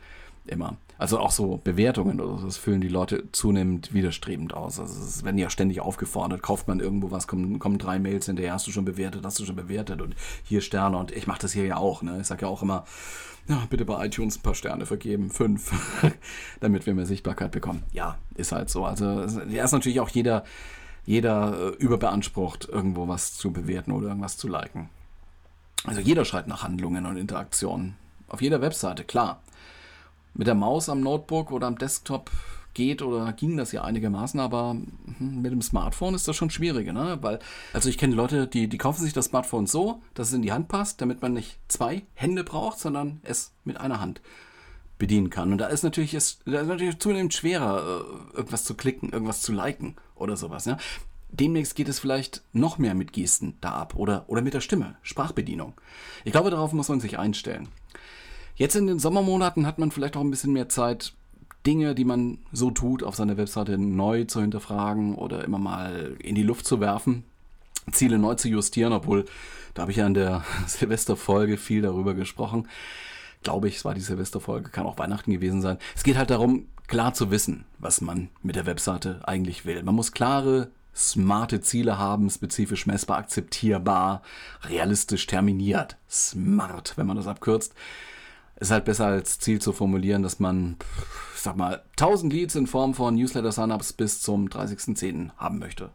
immer. 0.51 0.77
Also 0.99 1.19
auch 1.19 1.31
so 1.31 1.59
Bewertungen 1.63 2.21
oder 2.21 2.39
so, 2.39 2.47
das 2.47 2.59
füllen 2.59 2.83
die 2.83 2.89
Leute 2.89 3.25
zunehmend 3.33 3.95
widerstrebend 3.95 4.53
aus. 4.53 4.79
Also 4.79 5.03
es 5.03 5.25
werden 5.25 5.39
ja 5.39 5.49
ständig 5.49 5.81
aufgefordert, 5.81 6.43
kauft 6.43 6.69
man 6.69 6.81
irgendwo 6.81 7.11
was, 7.11 7.27
kommen, 7.27 7.59
kommen 7.59 7.79
drei 7.79 7.99
Mails 7.99 8.27
hinterher, 8.27 8.53
hast 8.53 8.67
du 8.67 8.71
schon 8.71 8.85
bewertet, 8.85 9.25
hast 9.25 9.39
du 9.39 9.47
schon 9.47 9.57
bewertet 9.57 10.03
und 10.03 10.15
hier 10.45 10.61
Sterne 10.61 10.99
und 10.99 11.11
ich 11.11 11.27
mache 11.27 11.41
das 11.41 11.53
hier 11.53 11.65
ja 11.65 11.79
auch. 11.79 12.03
Ne? 12.03 12.19
Ich 12.21 12.27
sage 12.27 12.43
ja 12.43 12.49
auch 12.49 12.63
immer, 12.63 12.85
ja, 13.49 13.67
bitte 13.71 13.85
bei 13.85 14.05
iTunes 14.07 14.39
ein 14.39 14.43
paar 14.43 14.55
Sterne 14.55 14.87
vergeben, 14.87 15.31
fünf, 15.31 15.73
damit 16.61 16.87
wir 16.87 16.95
mehr 16.95 17.07
Sichtbarkeit 17.07 17.51
bekommen. 17.51 17.83
Ja, 17.93 18.19
ist 18.35 18.53
halt 18.53 18.69
so. 18.71 18.85
Also 18.85 19.07
er 19.07 19.65
ist 19.65 19.73
natürlich 19.73 20.01
auch 20.01 20.11
jeder, 20.11 20.45
jeder 21.07 21.59
äh, 21.59 21.77
überbeansprucht, 21.77 22.69
irgendwo 22.69 23.09
was 23.09 23.35
zu 23.35 23.53
bewerten 23.53 23.93
oder 23.93 24.09
irgendwas 24.09 24.37
zu 24.37 24.49
liken. 24.49 24.91
Also 25.85 26.01
jeder 26.01 26.25
schreit 26.25 26.47
nach 26.47 26.63
Handlungen 26.63 27.07
und 27.07 27.17
Interaktionen. 27.17 27.97
Auf 28.29 28.43
jeder 28.43 28.61
Webseite, 28.61 29.03
klar. 29.05 29.43
Mit 30.35 30.47
der 30.47 30.55
Maus 30.55 30.89
am 30.89 31.01
Notebook 31.01 31.51
oder 31.51 31.67
am 31.67 31.79
Desktop 31.79 32.31
geht 32.75 33.03
oder 33.03 33.33
ging 33.33 33.57
das 33.57 33.73
ja 33.73 33.83
einigermaßen, 33.83 34.39
aber 34.41 34.77
hm, 35.19 35.43
mit 35.43 35.53
dem 35.53 35.63
Smartphone 35.63 36.15
ist 36.15 36.29
das 36.29 36.37
schon 36.37 36.51
schwieriger, 36.51 36.93
ne? 36.93 37.19
Weil, 37.21 37.41
also 37.73 37.89
ich 37.89 37.99
kenne 37.99 38.15
Leute, 38.15 38.47
die, 38.47 38.69
die 38.69 38.79
kaufen 38.79 39.03
sich 39.03 39.13
das 39.13 39.27
Smartphone 39.27 39.67
so, 39.67 40.03
dass 40.15 40.29
es 40.29 40.35
in 40.35 40.43
die 40.43 40.53
Hand 40.53 40.69
passt, 40.69 41.01
damit 41.01 41.23
man 41.23 41.33
nicht 41.33 41.59
zwei 41.69 42.03
Hände 42.15 42.45
braucht, 42.45 42.79
sondern 42.79 43.21
es 43.23 43.53
mit 43.65 43.79
einer 43.79 44.01
Hand 44.01 44.21
bedienen 44.99 45.31
kann. 45.31 45.51
Und 45.51 45.59
da 45.59 45.67
ist 45.67 45.83
natürlich, 45.83 46.15
ist, 46.15 46.43
da 46.47 46.61
ist 46.61 46.69
natürlich 46.69 46.99
zunehmend 46.99 47.35
schwerer, 47.35 48.05
äh, 48.33 48.37
irgendwas 48.37 48.65
zu 48.65 48.75
klicken, 48.75 49.11
irgendwas 49.11 49.43
zu 49.43 49.53
liken 49.53 49.97
oder 50.15 50.37
sowas. 50.37 50.67
Ja? 50.67 50.77
Demnächst 51.31 51.75
geht 51.75 51.89
es 51.89 51.99
vielleicht 51.99 52.43
noch 52.53 52.79
mehr 52.79 52.95
mit 52.95 53.13
Gesten 53.13 53.57
da 53.61 53.73
ab 53.73 53.95
oder, 53.97 54.25
oder 54.29 54.43
mit 54.43 54.55
der 54.55 54.61
Stimme, 54.61 54.97
Sprachbedienung. 55.03 55.75
Ich 56.25 56.33
glaube, 56.33 56.51
darauf 56.51 56.73
muss 56.73 56.89
man 56.89 57.01
sich 57.01 57.19
einstellen. 57.19 57.69
Jetzt 58.61 58.77
in 58.77 58.87
den 58.87 58.99
Sommermonaten 58.99 59.67
hat 59.67 59.79
man 59.79 59.91
vielleicht 59.91 60.19
auch 60.19 60.21
ein 60.21 60.31
bisschen 60.31 60.53
mehr 60.53 60.69
Zeit, 60.69 61.15
Dinge, 61.65 61.95
die 61.95 62.05
man 62.05 62.41
so 62.53 62.71
tut, 62.71 63.03
auf 63.03 63.15
seiner 63.17 63.39
Webseite 63.39 63.79
neu 63.79 64.25
zu 64.25 64.43
hinterfragen 64.43 65.15
oder 65.15 65.45
immer 65.45 65.59
mal 65.59 66.15
in 66.19 66.35
die 66.35 66.43
Luft 66.43 66.67
zu 66.67 66.79
werfen, 66.79 67.25
Ziele 67.91 68.19
neu 68.19 68.35
zu 68.35 68.51
justieren, 68.51 68.93
obwohl 68.93 69.25
da 69.73 69.81
habe 69.81 69.93
ich 69.93 69.97
ja 69.97 70.07
in 70.07 70.13
der 70.13 70.45
Silvesterfolge 70.67 71.57
viel 71.57 71.81
darüber 71.81 72.13
gesprochen. 72.13 72.69
Glaube 73.43 73.67
ich, 73.67 73.77
es 73.77 73.87
war 73.87 73.95
die 73.95 74.03
Silvesterfolge, 74.03 74.69
kann 74.69 74.85
auch 74.85 74.99
Weihnachten 74.99 75.33
gewesen 75.33 75.63
sein. 75.63 75.79
Es 75.97 76.03
geht 76.03 76.19
halt 76.19 76.29
darum, 76.29 76.67
klar 76.87 77.15
zu 77.15 77.31
wissen, 77.31 77.65
was 77.79 78.03
man 78.03 78.29
mit 78.43 78.57
der 78.57 78.67
Webseite 78.67 79.23
eigentlich 79.25 79.65
will. 79.65 79.83
Man 79.83 79.95
muss 79.95 80.13
klare, 80.13 80.71
smarte 80.95 81.63
Ziele 81.63 81.97
haben, 81.97 82.29
spezifisch 82.29 82.85
messbar, 82.85 83.17
akzeptierbar, 83.17 84.21
realistisch 84.65 85.27
terminiert. 85.27 85.97
Smart, 86.11 86.93
wenn 86.99 87.07
man 87.07 87.17
das 87.17 87.27
abkürzt 87.27 87.75
ist 88.61 88.71
halt 88.71 88.85
besser 88.85 89.07
als 89.07 89.39
Ziel 89.39 89.61
zu 89.61 89.73
formulieren, 89.73 90.23
dass 90.23 90.39
man, 90.39 90.77
ich 91.35 91.41
sag 91.41 91.57
mal, 91.57 91.83
1000 91.93 92.33
Leads 92.33 92.55
in 92.55 92.67
Form 92.67 92.95
von 92.95 93.15
Newsletter-Signups 93.17 93.95
bis 93.95 94.21
zum 94.21 94.49
30.10. 94.49 95.31
haben 95.37 95.59
möchte. 95.59 95.91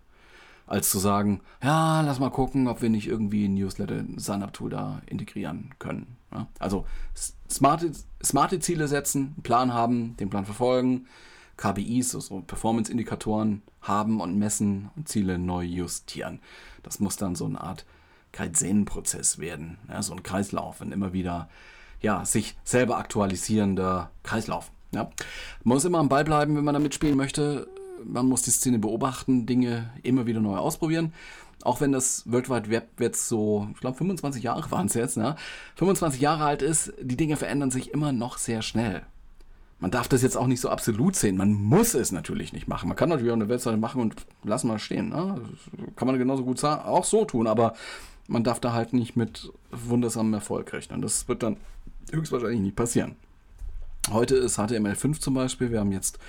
Als 0.68 0.90
zu 0.90 0.98
sagen, 0.98 1.42
ja, 1.64 2.02
lass 2.02 2.20
mal 2.20 2.32
gucken, 2.32 2.68
ob 2.68 2.82
wir 2.82 2.90
nicht 2.90 3.08
irgendwie 3.08 3.48
ein 3.48 3.54
Newsletter-Signup-Tool 3.54 4.72
da 4.72 5.02
integrieren 5.06 5.76
können. 5.78 6.18
Ja? 6.34 6.48
Also 6.58 6.86
smarte, 7.50 7.92
smarte 8.24 8.60
Ziele 8.60 8.88
setzen, 8.88 9.34
einen 9.36 9.44
Plan 9.44 9.74
haben, 9.74 10.18
den 10.18 10.32
Plan 10.32 10.46
verfolgen, 10.46 11.06
KPIs, 11.58 12.16
also 12.16 12.42
Performance-Indikatoren 12.42 13.62
haben 13.82 14.20
und 14.20 14.40
messen 14.40 14.90
und 14.96 15.08
Ziele 15.08 15.38
neu 15.38 15.64
justieren. 15.64 16.40
Das 16.82 17.00
muss 17.00 17.16
dann 17.16 17.36
so 17.36 17.46
eine 17.46 17.62
Art 17.62 17.86
Kaizen-Prozess 18.32 19.38
werden, 19.38 19.78
ja, 19.88 20.02
so 20.02 20.14
ein 20.14 20.24
Kreislauf, 20.24 20.82
wenn 20.82 20.92
immer 20.92 21.14
wieder 21.14 21.48
ja, 22.06 22.24
sich 22.24 22.56
selber 22.64 23.00
aktualisierender 23.00 24.12
Kreislauf. 24.22 24.72
Ja. 24.92 25.10
Man 25.64 25.76
muss 25.76 25.86
immer 25.86 25.98
am 25.98 26.08
Ball 26.08 26.24
bleiben, 26.24 26.56
wenn 26.56 26.64
man 26.64 26.76
da 26.76 26.80
mitspielen 26.80 27.18
möchte. 27.18 27.68
Man 28.04 28.28
muss 28.28 28.44
die 28.44 28.52
Szene 28.52 28.78
beobachten, 28.78 29.48
Dinge 29.48 29.90
immer 30.04 30.28
wieder 30.28 30.40
neu 30.40 30.56
ausprobieren. 30.56 31.14
Auch 31.64 31.82
wenn 31.82 31.92
das 31.92 32.22
World 32.32 32.48
Wide 32.48 32.70
Web 32.70 32.90
jetzt 33.00 33.28
so, 33.28 33.68
ich 33.74 33.80
glaube 33.80 33.98
25 33.98 34.44
Jahre 34.44 34.70
waren 34.70 34.86
es 34.86 34.94
jetzt, 34.94 35.18
ne? 35.18 35.36
25 35.78 36.22
Jahre 36.22 36.44
alt 36.46 36.62
ist, 36.62 36.94
die 37.02 37.18
Dinge 37.18 37.38
verändern 37.38 37.72
sich 37.72 37.92
immer 37.92 38.12
noch 38.12 38.38
sehr 38.38 38.62
schnell. 38.62 39.02
Man 39.80 39.90
darf 39.90 40.08
das 40.08 40.22
jetzt 40.22 40.38
auch 40.38 40.46
nicht 40.46 40.62
so 40.62 40.70
absolut 40.70 41.16
sehen. 41.16 41.38
Man 41.38 41.54
muss 41.54 41.96
es 41.96 42.12
natürlich 42.12 42.54
nicht 42.54 42.68
machen. 42.68 42.88
Man 42.88 42.96
kann 42.96 43.10
natürlich 43.10 43.32
auch 43.32 43.36
eine 43.38 43.50
Webseite 43.50 43.78
machen 43.78 44.00
und 44.00 44.28
lassen 44.44 44.68
mal 44.68 44.78
stehen. 44.78 45.10
Ne? 45.10 45.42
kann 45.96 46.08
man 46.08 46.20
genauso 46.20 46.44
gut 46.44 46.64
auch 46.64 47.04
so 47.04 47.26
tun, 47.26 47.48
aber 47.48 47.74
man 48.28 48.44
darf 48.44 48.60
da 48.60 48.74
halt 48.74 48.94
nicht 48.94 49.16
mit 49.16 49.52
wundersamem 49.72 50.36
Erfolg 50.36 50.72
rechnen. 50.72 51.02
Das 51.02 51.28
wird 51.28 51.42
dann 51.42 51.58
höchstwahrscheinlich 52.12 52.62
nicht 52.62 52.76
passieren. 52.76 53.16
Heute 54.12 54.36
ist 54.36 54.60
HTML5 54.60 55.20
zum 55.20 55.34
Beispiel. 55.34 55.72
Wir 55.72 55.80
haben 55.80 55.92
jetzt 55.92 56.20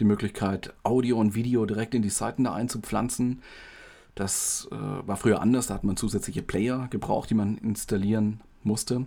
die 0.00 0.04
Möglichkeit, 0.04 0.72
Audio 0.82 1.18
und 1.18 1.34
Video 1.34 1.66
direkt 1.66 1.94
in 1.94 2.02
die 2.02 2.08
Seiten 2.08 2.44
da 2.44 2.54
einzupflanzen. 2.54 3.42
Das 4.14 4.66
äh, 4.72 4.74
war 4.74 5.16
früher 5.18 5.42
anders. 5.42 5.66
Da 5.66 5.74
hat 5.74 5.84
man 5.84 5.98
zusätzliche 5.98 6.42
Player 6.42 6.88
gebraucht, 6.88 7.28
die 7.28 7.34
man 7.34 7.58
installieren 7.58 8.40
musste. 8.62 9.06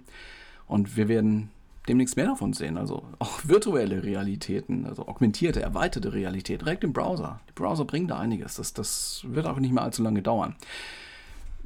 Und 0.68 0.96
wir 0.96 1.08
werden 1.08 1.50
demnächst 1.88 2.18
mehr 2.18 2.28
davon 2.28 2.54
sehen. 2.54 2.78
Also 2.78 3.04
auch 3.18 3.40
virtuelle 3.46 4.04
Realitäten, 4.04 4.86
also 4.86 5.08
augmentierte, 5.08 5.62
erweiterte 5.62 6.14
Realität 6.14 6.62
direkt 6.62 6.84
im 6.84 6.94
Browser. 6.94 7.42
Die 7.50 7.54
Browser 7.54 7.86
bringen 7.86 8.08
da 8.08 8.20
einiges. 8.20 8.56
Das, 8.56 8.74
das 8.74 9.24
wird 9.28 9.48
auch 9.48 9.60
nicht 9.60 9.74
mehr 9.74 9.84
allzu 9.84 10.04
lange 10.04 10.22
dauern. 10.22 10.56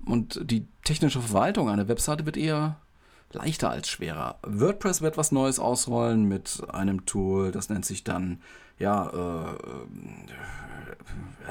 Und 0.06 0.40
die 0.50 0.66
technische 0.86 1.22
Verwaltung 1.22 1.70
einer 1.70 1.90
Webseite 1.90 2.26
wird 2.26 2.38
eher 2.38 2.78
leichter 3.34 3.70
als 3.70 3.90
schwerer. 3.90 4.38
WordPress 4.44 5.02
wird 5.02 5.18
was 5.18 5.32
Neues 5.32 5.60
ausrollen 5.60 6.26
mit 6.26 6.64
einem 6.70 7.06
Tool, 7.06 7.52
das 7.52 7.70
nennt 7.70 7.86
sich 7.86 8.04
dann, 8.04 8.42
ja, 8.80 9.10
äh, 9.10 9.48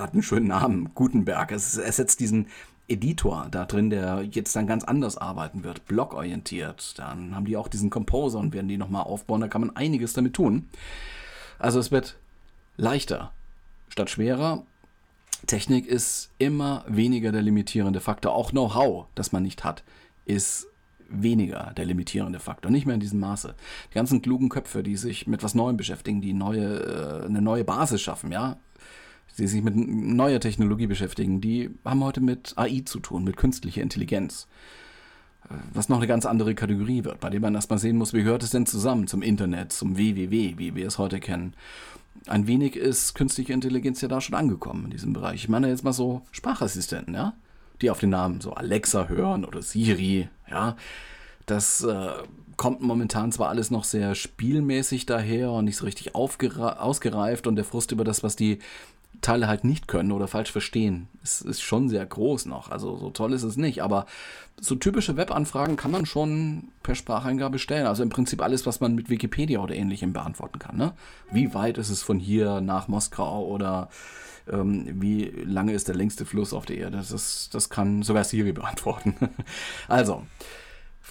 hat 0.01 0.12
einen 0.12 0.23
schönen 0.23 0.49
Namen, 0.49 0.95
Gutenberg. 0.95 1.53
Es 1.53 1.77
ersetzt 1.77 2.21
diesen 2.21 2.47
Editor 2.88 3.49
da 3.51 3.64
drin, 3.64 3.90
der 3.90 4.23
jetzt 4.23 4.55
dann 4.57 4.66
ganz 4.66 4.85
anders 4.85 5.16
arbeiten 5.16 5.64
wird, 5.64 5.87
blockorientiert. 5.87 6.99
Dann 6.99 7.35
haben 7.35 7.45
die 7.45 7.57
auch 7.57 7.68
diesen 7.68 7.90
Composer 7.90 8.38
und 8.38 8.53
werden 8.53 8.68
die 8.68 8.77
nochmal 8.77 9.05
aufbauen. 9.05 9.40
Da 9.40 9.49
kann 9.49 9.61
man 9.61 9.77
einiges 9.77 10.12
damit 10.12 10.35
tun. 10.35 10.68
Also 11.59 11.79
es 11.79 11.90
wird 11.90 12.16
leichter 12.77 13.33
statt 13.88 14.11
schwerer. 14.11 14.64
Technik 15.47 15.87
ist 15.87 16.31
immer 16.38 16.85
weniger 16.87 17.33
der 17.33 17.42
limitierende 17.42 18.01
Faktor. 18.01 18.35
Auch 18.35 18.51
Know-how, 18.51 19.07
das 19.14 19.33
man 19.33 19.42
nicht 19.42 19.64
hat, 19.64 19.83
ist 20.25 20.68
weniger 21.12 21.72
der 21.77 21.85
limitierende 21.85 22.40
Faktor, 22.40 22.70
nicht 22.70 22.87
mehr 22.87 22.94
in 22.94 23.01
diesem 23.01 23.20
Maße. 23.20 23.55
Die 23.90 23.94
ganzen 23.94 24.22
klugen 24.22 24.48
Köpfe, 24.48 24.83
die 24.83 24.96
sich 24.96 25.27
mit 25.27 25.42
was 25.42 25.55
Neuem 25.55 25.77
beschäftigen, 25.77 26.20
die 26.20 26.33
neue, 26.33 27.22
äh, 27.22 27.27
eine 27.27 27.42
neue 27.42 27.64
Basis 27.64 28.01
schaffen, 28.01 28.33
ja, 28.33 28.57
die 29.38 29.46
sich 29.46 29.62
mit 29.62 29.75
neuer 29.77 30.40
Technologie 30.40 30.87
beschäftigen, 30.87 31.40
die 31.40 31.70
haben 31.85 32.05
heute 32.05 32.20
mit 32.20 32.55
AI 32.57 32.83
zu 32.85 33.01
tun, 33.01 33.25
mit 33.25 33.37
künstlicher 33.37 33.83
Intelligenz. 33.83 34.46
Äh, 35.48 35.55
was 35.72 35.88
noch 35.88 35.98
eine 35.98 36.07
ganz 36.07 36.27
andere 36.27 36.55
Kategorie 36.55 37.05
wird, 37.05 37.20
bei 37.20 37.31
dem 37.31 37.42
man 37.42 37.55
erstmal 37.55 37.79
sehen 37.79 37.96
muss, 37.96 38.12
wie 38.12 38.22
gehört 38.22 38.42
es 38.42 38.51
denn 38.51 38.66
zusammen 38.66 39.07
zum 39.07 39.22
Internet, 39.22 39.72
zum 39.72 39.96
WWW, 39.96 40.55
wie 40.59 40.75
wir 40.75 40.87
es 40.87 40.98
heute 40.98 41.20
kennen. 41.20 41.55
Ein 42.27 42.46
wenig 42.46 42.77
ist 42.77 43.14
künstliche 43.14 43.53
Intelligenz 43.53 44.01
ja 44.01 44.09
da 44.09 44.20
schon 44.20 44.37
angekommen 44.37 44.85
in 44.85 44.90
diesem 44.90 45.12
Bereich. 45.12 45.44
Ich 45.44 45.48
meine 45.48 45.68
jetzt 45.68 45.83
mal 45.83 45.92
so 45.92 46.22
Sprachassistenten, 46.31 47.14
ja? 47.14 47.35
die 47.81 47.90
auf 47.90 47.98
den 47.98 48.11
Namen 48.11 48.40
so 48.40 48.53
Alexa 48.53 49.09
hören 49.09 49.44
oder 49.44 49.61
Siri, 49.61 50.29
ja, 50.53 50.77
das 51.47 51.83
äh, 51.83 52.12
kommt 52.57 52.83
momentan 52.83 53.33
zwar 53.33 53.49
alles 53.49 53.71
noch 53.71 53.85
sehr 53.85 54.15
spielmäßig 54.15 55.07
daher 55.07 55.51
und 55.51 55.65
nicht 55.65 55.77
so 55.77 55.85
richtig 55.85 56.15
ausgereift 56.15 57.47
und 57.47 57.57
der 57.57 57.65
Frust 57.65 57.91
über 57.91 58.05
das, 58.05 58.23
was 58.23 58.37
die 58.37 58.61
Teile 59.21 59.47
halt 59.47 59.65
nicht 59.65 59.88
können 59.88 60.11
oder 60.12 60.27
falsch 60.27 60.51
verstehen, 60.51 61.09
ist, 61.23 61.43
ist 61.43 61.62
schon 61.62 61.88
sehr 61.88 62.05
groß 62.05 62.47
noch. 62.47 62.71
Also 62.71 62.97
so 62.97 63.11
toll 63.11 63.33
ist 63.33 63.45
es 63.45 63.57
nicht, 63.57 63.83
aber 63.83 64.07
so 64.61 64.75
typische 64.75 65.17
Webanfragen 65.17 65.77
kann 65.77 65.93
man 65.93 66.07
schon 66.07 66.69
per 66.83 66.95
Spracheingabe 66.95 67.59
stellen. 67.59 67.87
Also 67.87 68.03
im 68.03 68.09
Prinzip 68.09 68.43
alles, 68.43 68.67
was 68.67 68.81
man 68.81 68.95
mit 68.95 69.11
Wikipedia 69.11 69.61
oder 69.61 69.75
ähnlichem 69.75 70.12
beantworten 70.12 70.59
kann. 70.59 70.77
Ne? 70.77 70.93
Wie 71.31 71.55
weit 71.55 71.79
ist 71.79 71.91
es 71.91 72.03
von 72.03 72.19
hier 72.19 72.61
nach 72.61 72.88
Moskau 72.88 73.47
oder 73.47 73.88
ähm, 74.51 75.01
wie 75.01 75.25
lange 75.45 75.73
ist 75.73 75.89
der 75.89 75.95
längste 75.95 76.25
Fluss 76.25 76.53
auf 76.53 76.67
der 76.67 76.79
Erde. 76.79 76.97
Das, 76.97 77.11
ist, 77.11 77.55
das 77.55 77.69
kann 77.71 78.03
sogar 78.03 78.25
Siri 78.25 78.53
beantworten. 78.53 79.15
also, 79.89 80.25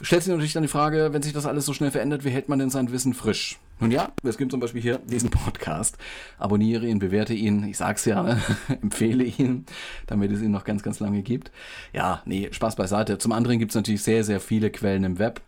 stellt 0.01 0.23
sich 0.23 0.31
natürlich 0.31 0.53
dann 0.53 0.63
die 0.63 0.69
Frage, 0.69 1.09
wenn 1.11 1.21
sich 1.21 1.33
das 1.33 1.45
alles 1.45 1.65
so 1.65 1.73
schnell 1.73 1.91
verändert, 1.91 2.25
wie 2.25 2.29
hält 2.29 2.49
man 2.49 2.59
denn 2.59 2.69
sein 2.69 2.91
Wissen 2.91 3.13
frisch? 3.13 3.59
Nun 3.79 3.91
ja, 3.91 4.11
es 4.23 4.37
gibt 4.37 4.51
zum 4.51 4.59
Beispiel 4.59 4.81
hier 4.81 4.99
diesen 4.99 5.31
Podcast. 5.31 5.97
Abonniere 6.37 6.85
ihn, 6.85 6.99
bewerte 6.99 7.33
ihn, 7.33 7.63
ich 7.63 7.77
sag's 7.77 8.05
ja, 8.05 8.37
empfehle 8.81 9.23
ihn, 9.23 9.65
damit 10.05 10.31
es 10.31 10.41
ihn 10.41 10.51
noch 10.51 10.65
ganz, 10.65 10.83
ganz 10.83 10.99
lange 10.99 11.23
gibt. 11.23 11.51
Ja, 11.91 12.21
nee, 12.25 12.49
Spaß 12.51 12.75
beiseite. 12.75 13.17
Zum 13.17 13.31
anderen 13.31 13.57
gibt 13.57 13.71
es 13.71 13.75
natürlich 13.75 14.03
sehr, 14.03 14.23
sehr 14.23 14.39
viele 14.39 14.69
Quellen 14.69 15.03
im 15.03 15.19
Web 15.19 15.41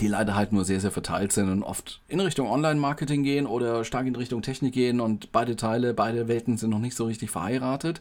die 0.00 0.08
leider 0.08 0.34
halt 0.34 0.52
nur 0.52 0.64
sehr, 0.64 0.80
sehr 0.80 0.90
verteilt 0.90 1.32
sind 1.32 1.50
und 1.50 1.62
oft 1.62 2.00
in 2.08 2.20
Richtung 2.20 2.48
Online-Marketing 2.48 3.22
gehen 3.22 3.46
oder 3.46 3.84
stark 3.84 4.06
in 4.06 4.16
Richtung 4.16 4.42
Technik 4.42 4.72
gehen 4.72 5.00
und 5.00 5.32
beide 5.32 5.56
Teile, 5.56 5.94
beide 5.94 6.28
Welten 6.28 6.56
sind 6.56 6.70
noch 6.70 6.78
nicht 6.78 6.96
so 6.96 7.06
richtig 7.06 7.30
verheiratet. 7.30 8.00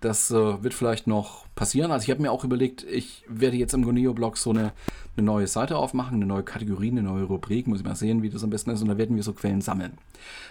Das 0.00 0.30
äh, 0.30 0.62
wird 0.62 0.74
vielleicht 0.74 1.06
noch 1.06 1.46
passieren. 1.62 1.92
Also 1.92 2.02
ich 2.02 2.10
habe 2.10 2.20
mir 2.20 2.32
auch 2.32 2.42
überlegt, 2.42 2.82
ich 2.82 3.22
werde 3.28 3.56
jetzt 3.56 3.72
im 3.72 3.84
Goneo-Blog 3.84 4.36
so 4.36 4.50
eine, 4.50 4.72
eine 5.16 5.24
neue 5.24 5.46
Seite 5.46 5.76
aufmachen, 5.76 6.16
eine 6.16 6.26
neue 6.26 6.42
Kategorie, 6.42 6.90
eine 6.90 7.04
neue 7.04 7.22
Rubrik, 7.22 7.68
muss 7.68 7.78
ich 7.78 7.84
mal 7.84 7.94
sehen, 7.94 8.20
wie 8.24 8.30
das 8.30 8.42
am 8.42 8.50
besten 8.50 8.70
ist 8.70 8.82
und 8.82 8.88
da 8.88 8.98
werden 8.98 9.14
wir 9.14 9.22
so 9.22 9.32
Quellen 9.32 9.60
sammeln. 9.60 9.92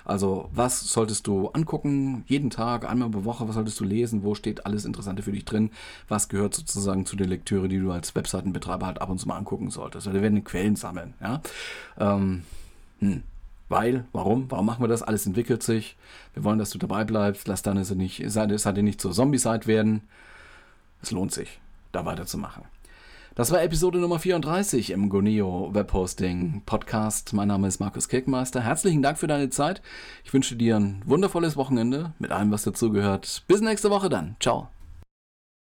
Also 0.06 0.50
was 0.54 0.80
solltest 0.80 1.28
du 1.28 1.50
angucken, 1.50 2.24
jeden 2.28 2.50
Tag, 2.50 2.90
einmal 2.90 3.10
pro 3.10 3.26
Woche, 3.26 3.46
was 3.46 3.56
solltest 3.56 3.78
du 3.82 3.84
lesen, 3.84 4.24
wo 4.24 4.36
steht 4.36 4.66
alles 4.66 4.86
Interessante 4.86 5.22
für 5.22 5.34
dich 5.34 5.44
drin, 5.44 5.72
was 6.08 6.30
gehört 6.30 6.54
sozusagen 6.54 7.06
zu 7.06 7.18
der 7.18 7.28
Lektüre, 7.28 7.68
die 7.68 7.80
du 7.80 7.92
als 7.92 8.16
Webseitenbetreiber 8.16 8.86
halt 8.86 9.02
ab 9.02 9.10
und 9.10 9.18
zu 9.18 9.28
mal 9.28 9.36
angucken 9.36 9.70
solltest. 9.70 10.08
Also 10.08 10.18
da 10.18 10.24
werden 10.24 10.46
Quellen 10.46 10.78
sammeln, 10.78 11.14
ja. 11.20 11.42
Ähm, 12.00 12.44
hm. 13.00 13.24
Weil, 13.68 14.06
warum? 14.14 14.50
Warum 14.50 14.66
machen 14.66 14.82
wir 14.82 14.88
das? 14.88 15.04
Alles 15.04 15.26
entwickelt 15.26 15.62
sich. 15.62 15.98
Wir 16.34 16.46
wollen, 16.46 16.60
dass 16.60 16.70
du 16.70 16.78
dabei 16.78 17.04
bleibst. 17.04 17.50
Lass 17.50 17.64
deine 17.64 17.84
Seite 17.84 18.84
nicht 18.84 19.02
zur 19.02 19.12
Zombie-Site 19.12 19.68
werden. 19.68 20.04
Es 21.02 21.12
lohnt 21.12 21.32
sich, 21.32 21.60
da 21.92 22.06
weiterzumachen. 22.06 22.64
Das 23.34 23.50
war 23.50 23.64
Episode 23.64 24.00
Nummer 24.00 24.20
34 24.20 24.92
im 24.92 25.08
Goneo 25.08 25.70
Webhosting 25.74 26.64
Podcast. 26.66 27.32
Mein 27.32 27.48
Name 27.48 27.70
ist 27.70 27.80
Markus 27.80 28.10
Kirkmeister. 28.10 28.62
Herzlichen 28.62 29.02
Dank 29.02 29.18
für 29.18 29.28
deine 29.28 29.50
Zeit. 29.50 29.82
Ich 30.26 30.34
wünsche 30.34 30.58
dir 30.58 30.76
ein 30.76 31.02
wundervolles 31.06 31.56
Wochenende 31.56 32.12
mit 32.20 32.32
allem, 32.32 32.52
was 32.52 32.64
dazugehört. 32.64 33.44
Bis 33.48 33.62
nächste 33.62 33.90
Woche 33.90 34.10
dann. 34.10 34.36
Ciao. 34.42 34.68